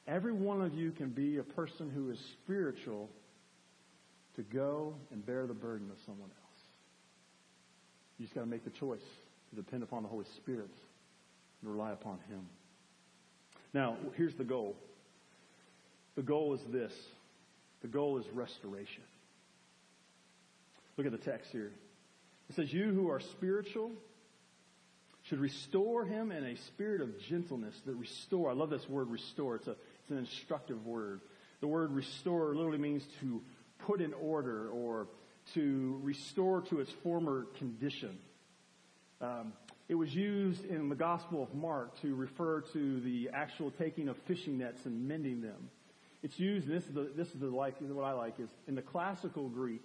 [0.06, 3.10] Every one of you can be a person who is spiritual
[4.36, 6.60] to go and bear the burden of someone else.
[8.18, 9.00] You just got to make the choice
[9.50, 10.70] to depend upon the Holy Spirit
[11.60, 12.46] and rely upon Him.
[13.74, 14.76] Now, here's the goal.
[16.14, 16.92] The goal is this.
[17.82, 19.02] The goal is restoration.
[20.96, 21.72] Look at the text here.
[22.48, 23.92] It says, You who are spiritual
[25.24, 27.74] should restore him in a spirit of gentleness.
[27.84, 29.56] That restore, I love this word restore.
[29.56, 31.20] It's, a, it's an instructive word.
[31.60, 33.42] The word restore literally means to
[33.86, 35.08] put in order or
[35.54, 38.18] to restore to its former condition.
[39.20, 39.52] Um,
[39.88, 44.16] it was used in the Gospel of Mark to refer to the actual taking of
[44.26, 45.70] fishing nets and mending them.
[46.22, 48.82] It's used, this is the, this is the like, what I like, is in the
[48.82, 49.84] classical Greek,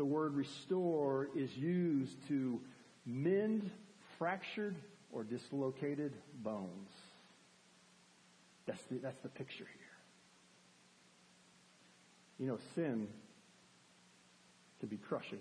[0.00, 2.58] the word restore is used to
[3.04, 3.70] mend
[4.18, 4.74] fractured
[5.12, 6.88] or dislocated bones.
[8.64, 9.98] That's the, that's the picture here.
[12.38, 13.08] You know, sin
[14.78, 15.40] can be crushing.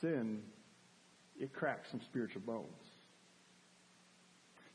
[0.00, 0.42] Sin,
[1.40, 2.68] it cracks some spiritual bones.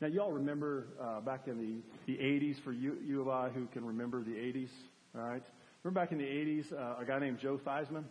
[0.02, 3.64] Now, y'all remember uh, back in the, the 80s, for you, you of I who
[3.72, 4.68] can remember the 80s,
[5.16, 5.42] all right?
[5.82, 8.04] Remember back in the 80s, uh, a guy named Joe Theismann?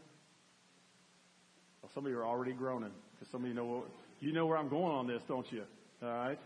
[1.81, 3.83] Well, some of you are already groaning because some of you know
[4.19, 5.63] you know where I'm going on this, don't you?
[6.01, 6.39] All right.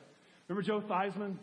[0.48, 1.36] Remember Joe Theismann?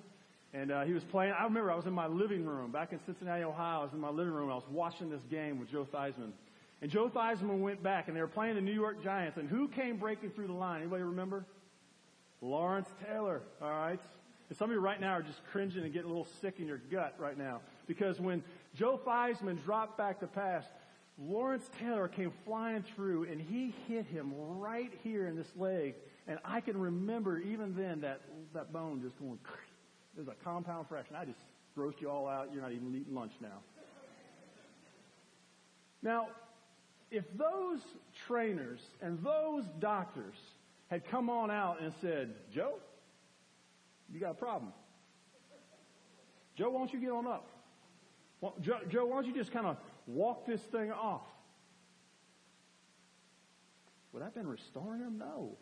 [0.54, 1.34] And uh, he was playing.
[1.38, 3.80] I remember I was in my living room back in Cincinnati, Ohio.
[3.80, 4.50] I was in my living room.
[4.50, 6.32] I was watching this game with Joe Theismann.
[6.80, 9.36] And Joe Theismann went back, and they were playing the New York Giants.
[9.36, 10.82] And who came breaking through the line?
[10.82, 11.44] Anybody remember?
[12.40, 13.42] Lawrence Taylor.
[13.60, 14.00] All right.
[14.48, 16.66] And some of you right now are just cringing and getting a little sick in
[16.66, 17.60] your gut right now.
[17.86, 18.42] Because when
[18.74, 20.64] Joe Theismann dropped back to pass,
[21.18, 25.94] Lawrence Taylor came flying through and he hit him right here in this leg.
[26.26, 28.20] And I can remember even then that,
[28.54, 29.38] that bone just going,
[30.14, 31.14] there's a compound fracture.
[31.14, 31.40] And I just
[31.76, 32.48] grossed you all out.
[32.52, 33.60] You're not even eating lunch now.
[36.02, 36.28] Now,
[37.10, 37.80] if those
[38.26, 40.36] trainers and those doctors
[40.88, 42.74] had come on out and said, Joe,
[44.12, 44.72] you got a problem.
[46.56, 47.48] Joe, why don't you get on up?
[48.60, 51.22] Joe, Joe, why don't you just kind of walk this thing off?
[54.12, 55.18] Would that have been restoring him?
[55.18, 55.56] No.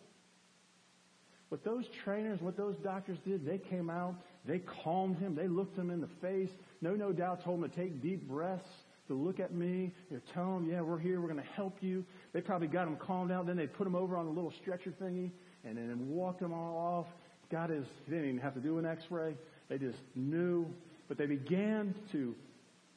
[1.48, 5.76] What those trainers, what those doctors did, they came out, they calmed him, they looked
[5.76, 6.50] him in the face.
[6.80, 8.68] No, no doubt told him to take deep breaths,
[9.08, 9.92] to look at me.
[10.10, 12.04] They're telling him, yeah, we're here, we're going to help you.
[12.32, 13.46] They probably got him calmed down.
[13.46, 15.30] Then they put him over on a little stretcher thingy
[15.64, 17.06] and then walked him all off.
[17.50, 19.34] Got is, he didn't even have to do an x-ray.
[19.68, 20.66] They just knew.
[21.08, 22.34] But they began to,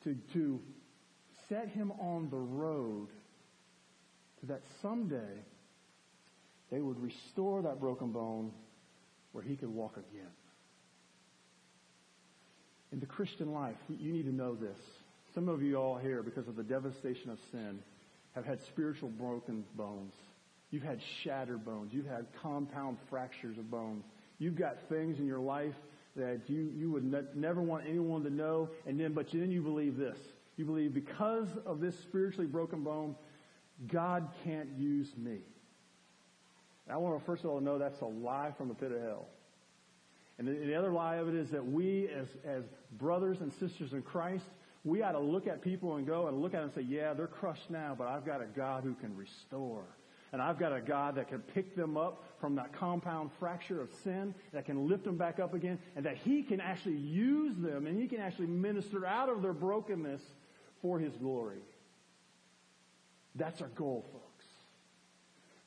[0.03, 0.59] to, to
[1.47, 3.07] set him on the road
[4.39, 5.43] to that someday
[6.71, 8.51] they would restore that broken bone
[9.31, 10.31] where he could walk again.
[12.91, 14.77] In the Christian life, you need to know this.
[15.35, 17.79] Some of you all here, because of the devastation of sin,
[18.33, 20.13] have had spiritual broken bones.
[20.71, 21.91] You've had shattered bones.
[21.93, 24.03] You've had compound fractures of bones.
[24.39, 25.75] You've got things in your life
[26.15, 28.69] that you, you would ne- never want anyone to know.
[28.87, 30.17] And then, but then you believe this.
[30.57, 33.15] You believe because of this spiritually broken bone,
[33.87, 35.39] God can't use me.
[36.89, 39.27] I want to first of all know that's a lie from the pit of hell.
[40.37, 42.63] And the, the other lie of it is that we as, as
[42.97, 44.45] brothers and sisters in Christ,
[44.83, 47.13] we ought to look at people and go and look at them and say, yeah,
[47.13, 49.83] they're crushed now, but I've got a God who can restore.
[50.31, 53.89] And I've got a God that can pick them up from that compound fracture of
[54.03, 57.87] sin, that can lift them back up again, and that He can actually use them
[57.87, 60.21] and He can actually minister out of their brokenness
[60.81, 61.63] for His glory.
[63.35, 64.45] That's our goal, folks.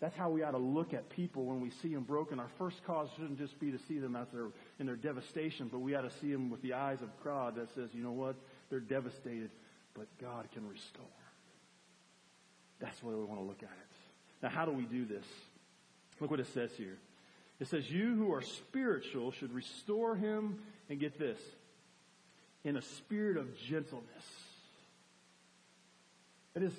[0.00, 2.40] That's how we ought to look at people when we see them broken.
[2.40, 4.48] Our first cause shouldn't just be to see them as they're
[4.80, 7.72] in their devastation, but we ought to see them with the eyes of God that
[7.74, 8.34] says, you know what?
[8.68, 9.50] They're devastated,
[9.94, 11.04] but God can restore.
[12.80, 13.91] That's the way we want to look at it.
[14.42, 15.24] Now, how do we do this?
[16.20, 16.98] Look what it says here.
[17.60, 21.38] It says, You who are spiritual should restore him, and get this,
[22.64, 24.24] in a spirit of gentleness.
[26.54, 26.72] It is,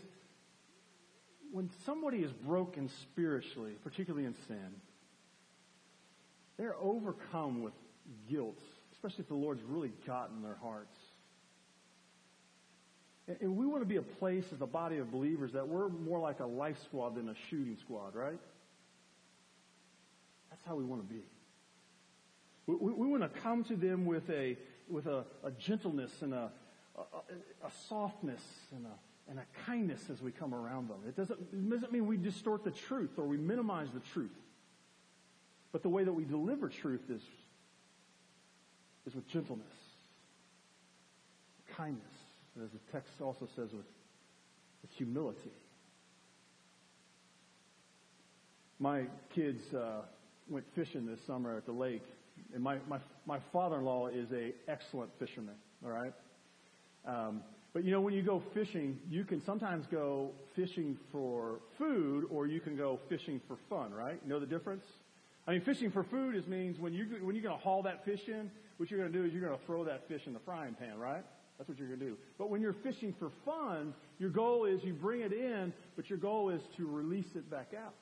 [1.52, 4.76] when somebody is broken spiritually, particularly in sin,
[6.58, 7.74] they're overcome with
[8.30, 8.60] guilt,
[8.92, 10.98] especially if the Lord's really gotten their hearts.
[13.28, 16.20] And we want to be a place as a body of believers that we're more
[16.20, 18.40] like a life squad than a shooting squad, right?
[20.50, 21.22] That's how we want to be.
[22.66, 24.58] We, want to come to them with a
[24.90, 26.50] with a, a gentleness and a,
[26.98, 27.02] a,
[27.66, 28.42] a softness
[28.74, 30.98] and a and a kindness as we come around them.
[31.08, 34.32] It doesn't, it doesn't mean we distort the truth or we minimize the truth.
[35.72, 37.22] But the way that we deliver truth is,
[39.08, 39.66] is with gentleness,
[41.76, 42.04] kindness,
[42.62, 43.86] as the text also says, with,
[44.82, 45.52] with humility.
[48.80, 50.02] My kids uh,
[50.50, 52.04] went fishing this summer at the lake,
[52.54, 56.14] and my, my, my father-in-law is a excellent fisherman, all right?
[57.06, 57.42] Um,
[57.74, 62.46] but you know, when you go fishing, you can sometimes go fishing for food or
[62.46, 64.20] you can go fishing for fun, right?
[64.24, 64.84] You know the difference?
[65.48, 68.06] I mean, fishing for food is means when you when you're going to haul that
[68.06, 70.34] fish in, what you're going to do is you're going to throw that fish in
[70.34, 71.24] the frying pan, right?
[71.58, 72.18] That's what you're going to do.
[72.38, 76.18] But when you're fishing for fun, your goal is you bring it in, but your
[76.18, 77.94] goal is to release it back out.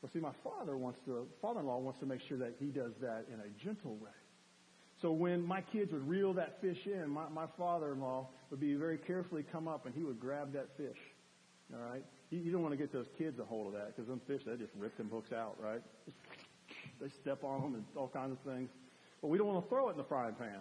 [0.00, 3.26] Well, see, my father wants to, father-in-law wants to make sure that he does that
[3.32, 4.10] in a gentle way.
[5.02, 8.98] So when my kids would reel that fish in, my, my father-in-law would be very
[8.98, 10.96] carefully come up and he would grab that fish.
[11.72, 12.04] All right?
[12.30, 14.42] You, you don't want to get those kids a hold of that because them fish,
[14.46, 15.82] they just rip them hooks out, right?
[17.00, 18.70] They step on them and all kinds of things.
[19.20, 20.60] But we don't want to throw it in the frying pan.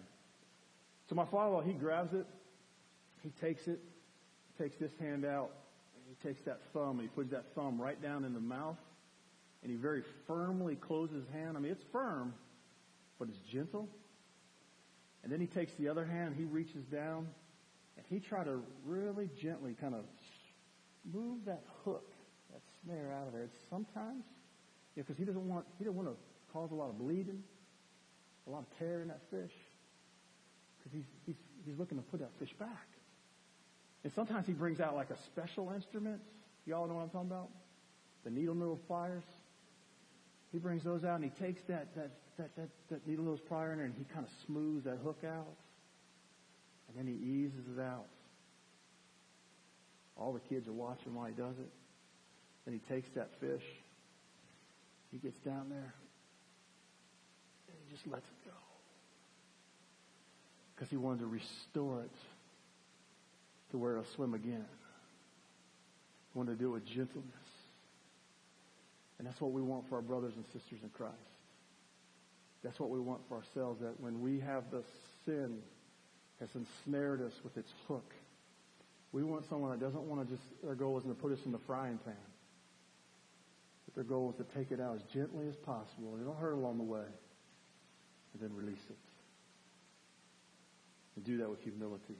[1.09, 2.25] So my father-in-law, he grabs it,
[3.23, 3.79] he takes it,
[4.57, 5.51] takes this hand out,
[6.07, 8.77] he takes that thumb he puts that thumb right down in the mouth,
[9.61, 11.57] and he very firmly closes his hand.
[11.57, 12.33] I mean, it's firm,
[13.19, 13.87] but it's gentle.
[15.23, 17.27] And then he takes the other hand, he reaches down,
[17.97, 20.01] and he try to really gently kind of
[21.13, 22.05] move that hook,
[22.51, 23.47] that snare out of there.
[23.69, 24.23] Sometimes,
[24.95, 26.15] because you know, he doesn't want he doesn't want to
[26.53, 27.43] cause a lot of bleeding,
[28.47, 29.51] a lot of tear in that fish,
[30.87, 31.35] because he's he's
[31.65, 32.87] he's looking to put that fish back.
[34.03, 36.21] And sometimes he brings out like a special instrument.
[36.65, 37.49] Y'all know what I'm talking about?
[38.23, 39.23] The needle nose pliers.
[40.51, 43.71] He brings those out and he takes that, that, that, that, that needle nose plier
[43.71, 45.55] in there and he kind of smooths that hook out.
[46.87, 48.05] And then he eases it out.
[50.15, 51.69] All the kids are watching while he does it.
[52.65, 53.63] Then he takes that fish.
[55.11, 55.93] He gets down there
[57.67, 58.66] and he just lets it go.
[60.77, 62.11] Because he wanted to restore it
[63.71, 64.65] to where it'll swim again.
[66.31, 67.25] He wanted to do it with gentleness.
[69.17, 71.15] And that's what we want for our brothers and sisters in Christ.
[72.63, 74.83] That's what we want for ourselves, that when we have the
[75.25, 75.57] sin
[76.39, 78.13] has ensnared us with its hook,
[79.11, 81.51] we want someone that doesn't want to just, their goal isn't to put us in
[81.51, 82.13] the frying pan.
[83.85, 86.15] But Their goal is to take it out as gently as possible.
[86.23, 87.01] Don't hurt along the way.
[88.33, 89.06] And then release it.
[91.17, 92.15] And do that with humility.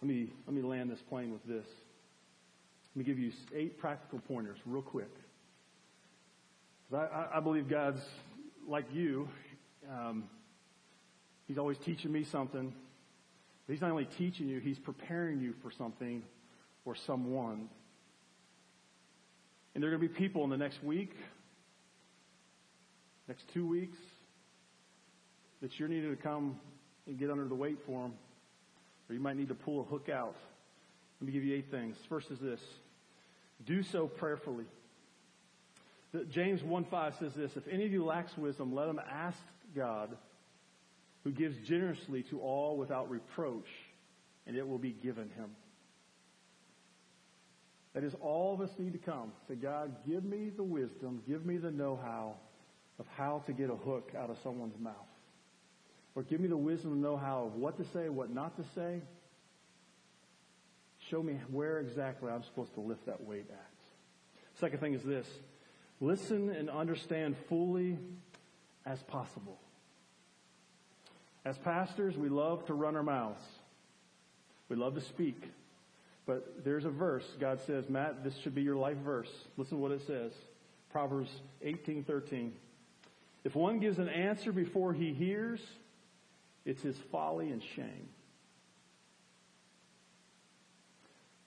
[0.00, 1.66] Let me, let me land this plane with this.
[2.94, 5.10] Let me give you eight practical pointers real quick.
[6.94, 8.00] I, I, believe God's
[8.68, 9.28] like you.
[9.90, 10.24] Um,
[11.48, 12.72] he's always teaching me something.
[13.66, 16.22] But he's not only teaching you, he's preparing you for something
[16.84, 17.68] or someone.
[19.74, 21.10] And there are going to be people in the next week,
[23.26, 23.98] next two weeks,
[25.60, 26.60] that you're needing to come
[27.06, 28.12] and get under the weight for them.
[29.08, 30.36] Or you might need to pull a hook out.
[31.20, 31.96] Let me give you eight things.
[32.08, 32.60] First is this.
[33.64, 34.64] Do so prayerfully.
[36.30, 39.38] James 1.5 says this, If any of you lacks wisdom, let him ask
[39.74, 40.16] God,
[41.24, 43.68] who gives generously to all without reproach,
[44.46, 45.50] and it will be given him.
[47.94, 49.32] That is, all of us need to come.
[49.48, 52.34] Say, God, give me the wisdom, give me the know-how
[52.98, 54.94] of how to get a hook out of someone's mouth.
[56.16, 59.02] Or give me the wisdom and know-how of what to say, what not to say.
[61.10, 63.70] Show me where exactly I'm supposed to lift that weight at.
[64.58, 65.28] Second thing is this.
[66.00, 67.98] Listen and understand fully
[68.86, 69.58] as possible.
[71.44, 73.44] As pastors, we love to run our mouths.
[74.68, 75.40] We love to speak.
[76.26, 79.30] But there's a verse, God says, Matt, this should be your life verse.
[79.56, 80.32] Listen to what it says.
[80.90, 81.30] Proverbs
[81.64, 82.50] 18:13.
[83.44, 85.60] If one gives an answer before he hears,
[86.66, 88.08] it's his folly and shame.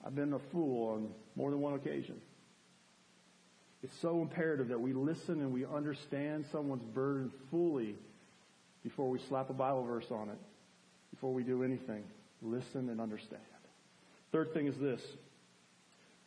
[0.04, 2.16] I've been a fool on more than one occasion.
[3.82, 7.94] It's so imperative that we listen and we understand someone's burden fully
[8.82, 10.38] before we slap a Bible verse on it,
[11.10, 12.02] before we do anything.
[12.42, 13.42] Listen and understand.
[14.32, 15.02] Third thing is this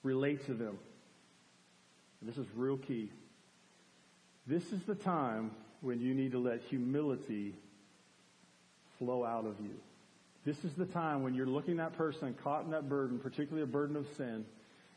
[0.04, 0.78] relate to them.
[2.22, 3.10] And this is real key.
[4.46, 7.56] This is the time when you need to let humility
[9.04, 9.76] flow out of you.
[10.46, 13.64] This is the time when you're looking at that person caught in that burden, particularly
[13.64, 14.46] a burden of sin,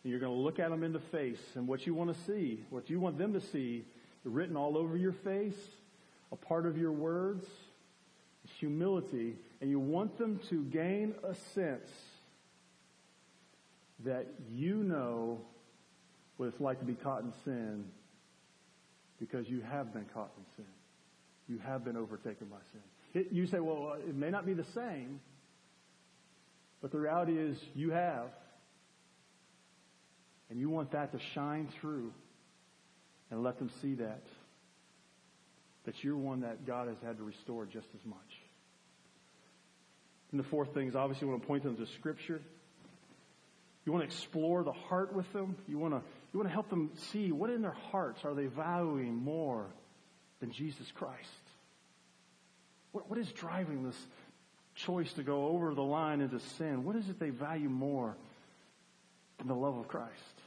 [0.03, 2.25] and you're going to look at them in the face, and what you want to
[2.25, 3.85] see, what you want them to see,
[4.25, 5.57] written all over your face,
[6.33, 7.47] a part of your words,
[8.59, 11.91] humility, and you want them to gain a sense
[14.05, 15.41] that you know
[16.37, 17.85] what it's like to be caught in sin
[19.19, 20.73] because you have been caught in sin.
[21.49, 22.83] You have been overtaken by sin.
[23.17, 25.21] It, you say, well, it may not be the same,
[26.83, 28.27] but the reality is you have.
[30.51, 32.13] And you want that to shine through
[33.31, 34.23] and let them see that.
[35.87, 38.19] That you're one that God has had to restore just as much.
[40.31, 42.43] And the fourth thing is obviously you want to point them to Scripture.
[43.87, 45.57] You want to explore the heart with them.
[45.67, 46.03] You want to,
[46.35, 49.69] you want to help them see what in their hearts are they valuing more
[50.41, 51.46] than Jesus Christ.
[52.97, 54.07] What, what is driving this
[54.75, 56.83] choice to go over the line into sin?
[56.83, 58.17] What is it they value more
[59.37, 60.41] than the love of Christ?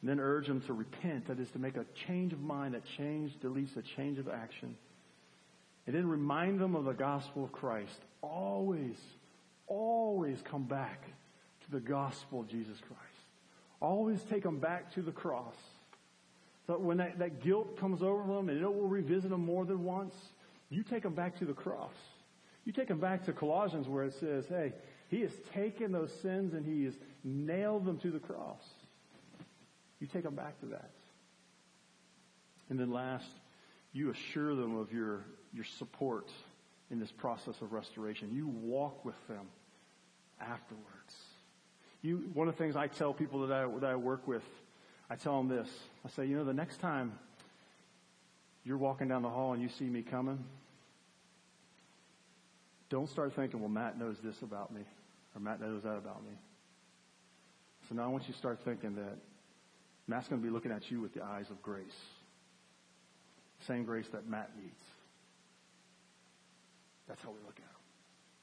[0.00, 1.28] And then urge them to repent.
[1.28, 2.74] That is to make a change of mind.
[2.74, 4.74] That change deletes a change of action.
[5.86, 8.00] And then remind them of the gospel of Christ.
[8.20, 8.96] Always,
[9.68, 11.04] always come back
[11.64, 13.02] to the gospel of Jesus Christ.
[13.80, 15.54] Always take them back to the cross.
[16.68, 19.84] So when that, that guilt comes over them and it will revisit them more than
[19.84, 20.14] once,
[20.68, 21.94] you take them back to the cross.
[22.66, 24.74] You take them back to Colossians where it says, hey,
[25.08, 26.92] he has taken those sins and he has
[27.24, 28.62] nailed them to the cross.
[29.98, 30.90] You take them back to that.
[32.68, 33.30] And then last,
[33.94, 36.28] you assure them of your, your support
[36.90, 38.28] in this process of restoration.
[38.30, 39.46] You walk with them
[40.38, 40.84] afterwards.
[42.02, 44.44] You, one of the things I tell people that I, that I work with
[45.10, 45.68] I tell them this.
[46.04, 47.12] I say, you know, the next time
[48.64, 50.44] you're walking down the hall and you see me coming,
[52.90, 54.82] don't start thinking, well, Matt knows this about me,
[55.34, 56.32] or Matt knows that about me.
[57.88, 59.16] So now I want you to start thinking that
[60.06, 61.84] Matt's going to be looking at you with the eyes of grace.
[63.66, 64.82] Same grace that Matt needs.
[67.08, 67.80] That's how we look at him.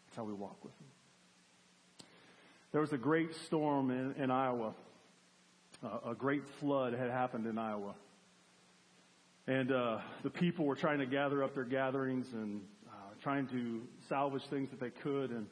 [0.08, 2.08] That's how we walk with him.
[2.72, 4.74] There was a great storm in, in Iowa
[5.84, 7.96] a great flood had happened in Iowa.
[9.48, 13.82] And uh, the people were trying to gather up their gatherings and uh, trying to
[14.10, 15.30] salvage things that they could.
[15.30, 15.48] And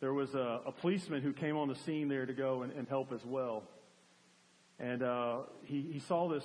[0.00, 2.86] there was a, a policeman who came on the scene there to go and, and
[2.88, 3.64] help as well.
[4.78, 6.44] And uh, he, he saw this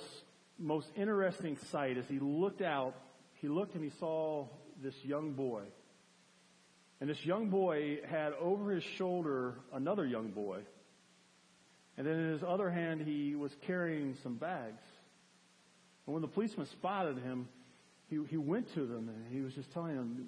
[0.58, 2.94] most interesting sight as he looked out.
[3.34, 4.46] He looked and he saw
[4.82, 5.62] this young boy.
[7.00, 10.62] And this young boy had over his shoulder another young boy
[11.96, 14.82] And then in his other hand, he was carrying some bags.
[16.06, 17.48] And when the policeman spotted him,
[18.08, 20.26] he, he went to them and he was just telling them,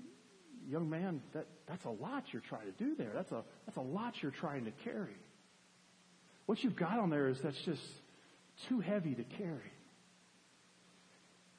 [0.68, 3.10] young man, that, that's a lot you're trying to do there.
[3.14, 5.16] That's a, that's a lot you're trying to carry.
[6.46, 7.82] What you've got on there is that's just
[8.68, 9.72] too heavy to carry.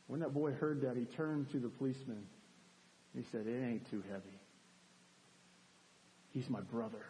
[0.08, 2.24] When that boy heard that, he turned to the policeman
[3.14, 4.40] and he said, it ain't too heavy.
[6.32, 7.04] He's my brother.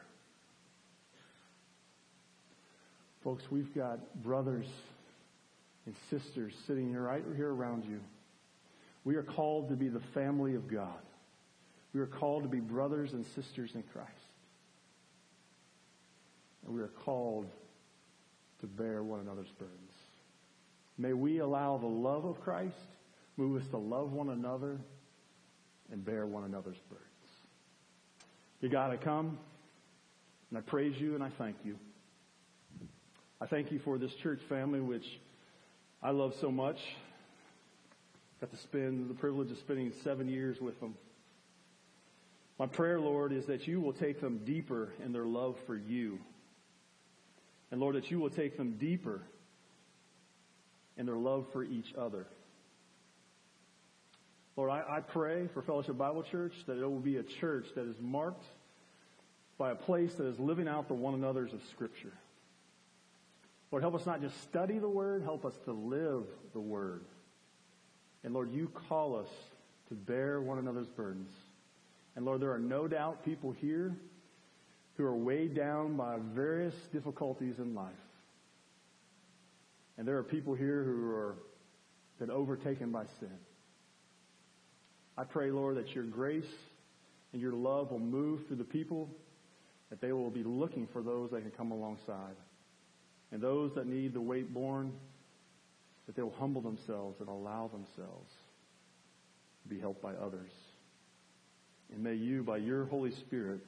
[3.26, 4.68] Folks, we've got brothers
[5.88, 8.00] and sisters sitting here right here around you.
[9.04, 11.02] We are called to be the family of God.
[11.92, 14.12] We are called to be brothers and sisters in Christ.
[16.68, 17.48] And we are called
[18.62, 19.94] to bear one another's burdens.
[20.96, 22.78] May we allow the love of Christ
[23.38, 24.78] move us to love one another
[25.92, 27.10] and bear one another's burdens.
[28.62, 29.40] You got to come,
[30.52, 31.80] and I praise you and I thank you.
[33.42, 35.20] I thank you for this church family, which
[36.02, 36.80] I love so much.
[38.40, 40.96] Got to spend the privilege of spending seven years with them.
[42.58, 46.20] My prayer, Lord, is that you will take them deeper in their love for you.
[47.72, 49.22] And Lord, that you will take them deeper
[50.96, 52.28] in their love for each other.
[54.56, 57.86] Lord, I, I, pray for Fellowship Bible Church that it will be a church that
[57.86, 58.46] is marked
[59.58, 62.14] by a place that is living out the one another's of Scripture.
[63.76, 66.24] Lord, help us not just study the Word, help us to live
[66.54, 67.04] the Word.
[68.24, 69.28] And Lord, you call us
[69.90, 71.30] to bear one another's burdens.
[72.16, 73.94] And Lord, there are no doubt people here
[74.96, 77.92] who are weighed down by various difficulties in life.
[79.98, 81.36] And there are people here who are
[82.18, 83.38] been overtaken by sin.
[85.18, 86.46] I pray, Lord, that your grace
[87.34, 89.10] and your love will move through the people,
[89.90, 92.36] that they will be looking for those that can come alongside.
[93.36, 94.94] And those that need the weight borne,
[96.06, 98.32] that they will humble themselves and allow themselves
[99.64, 100.52] to be helped by others.
[101.92, 103.60] And may you, by your Holy Spirit,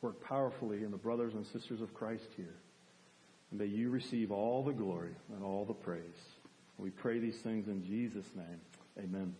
[0.00, 2.54] work powerfully in the brothers and sisters of Christ here.
[3.50, 6.00] And may you receive all the glory and all the praise.
[6.78, 8.60] We pray these things in Jesus' name.
[8.98, 9.34] Amen.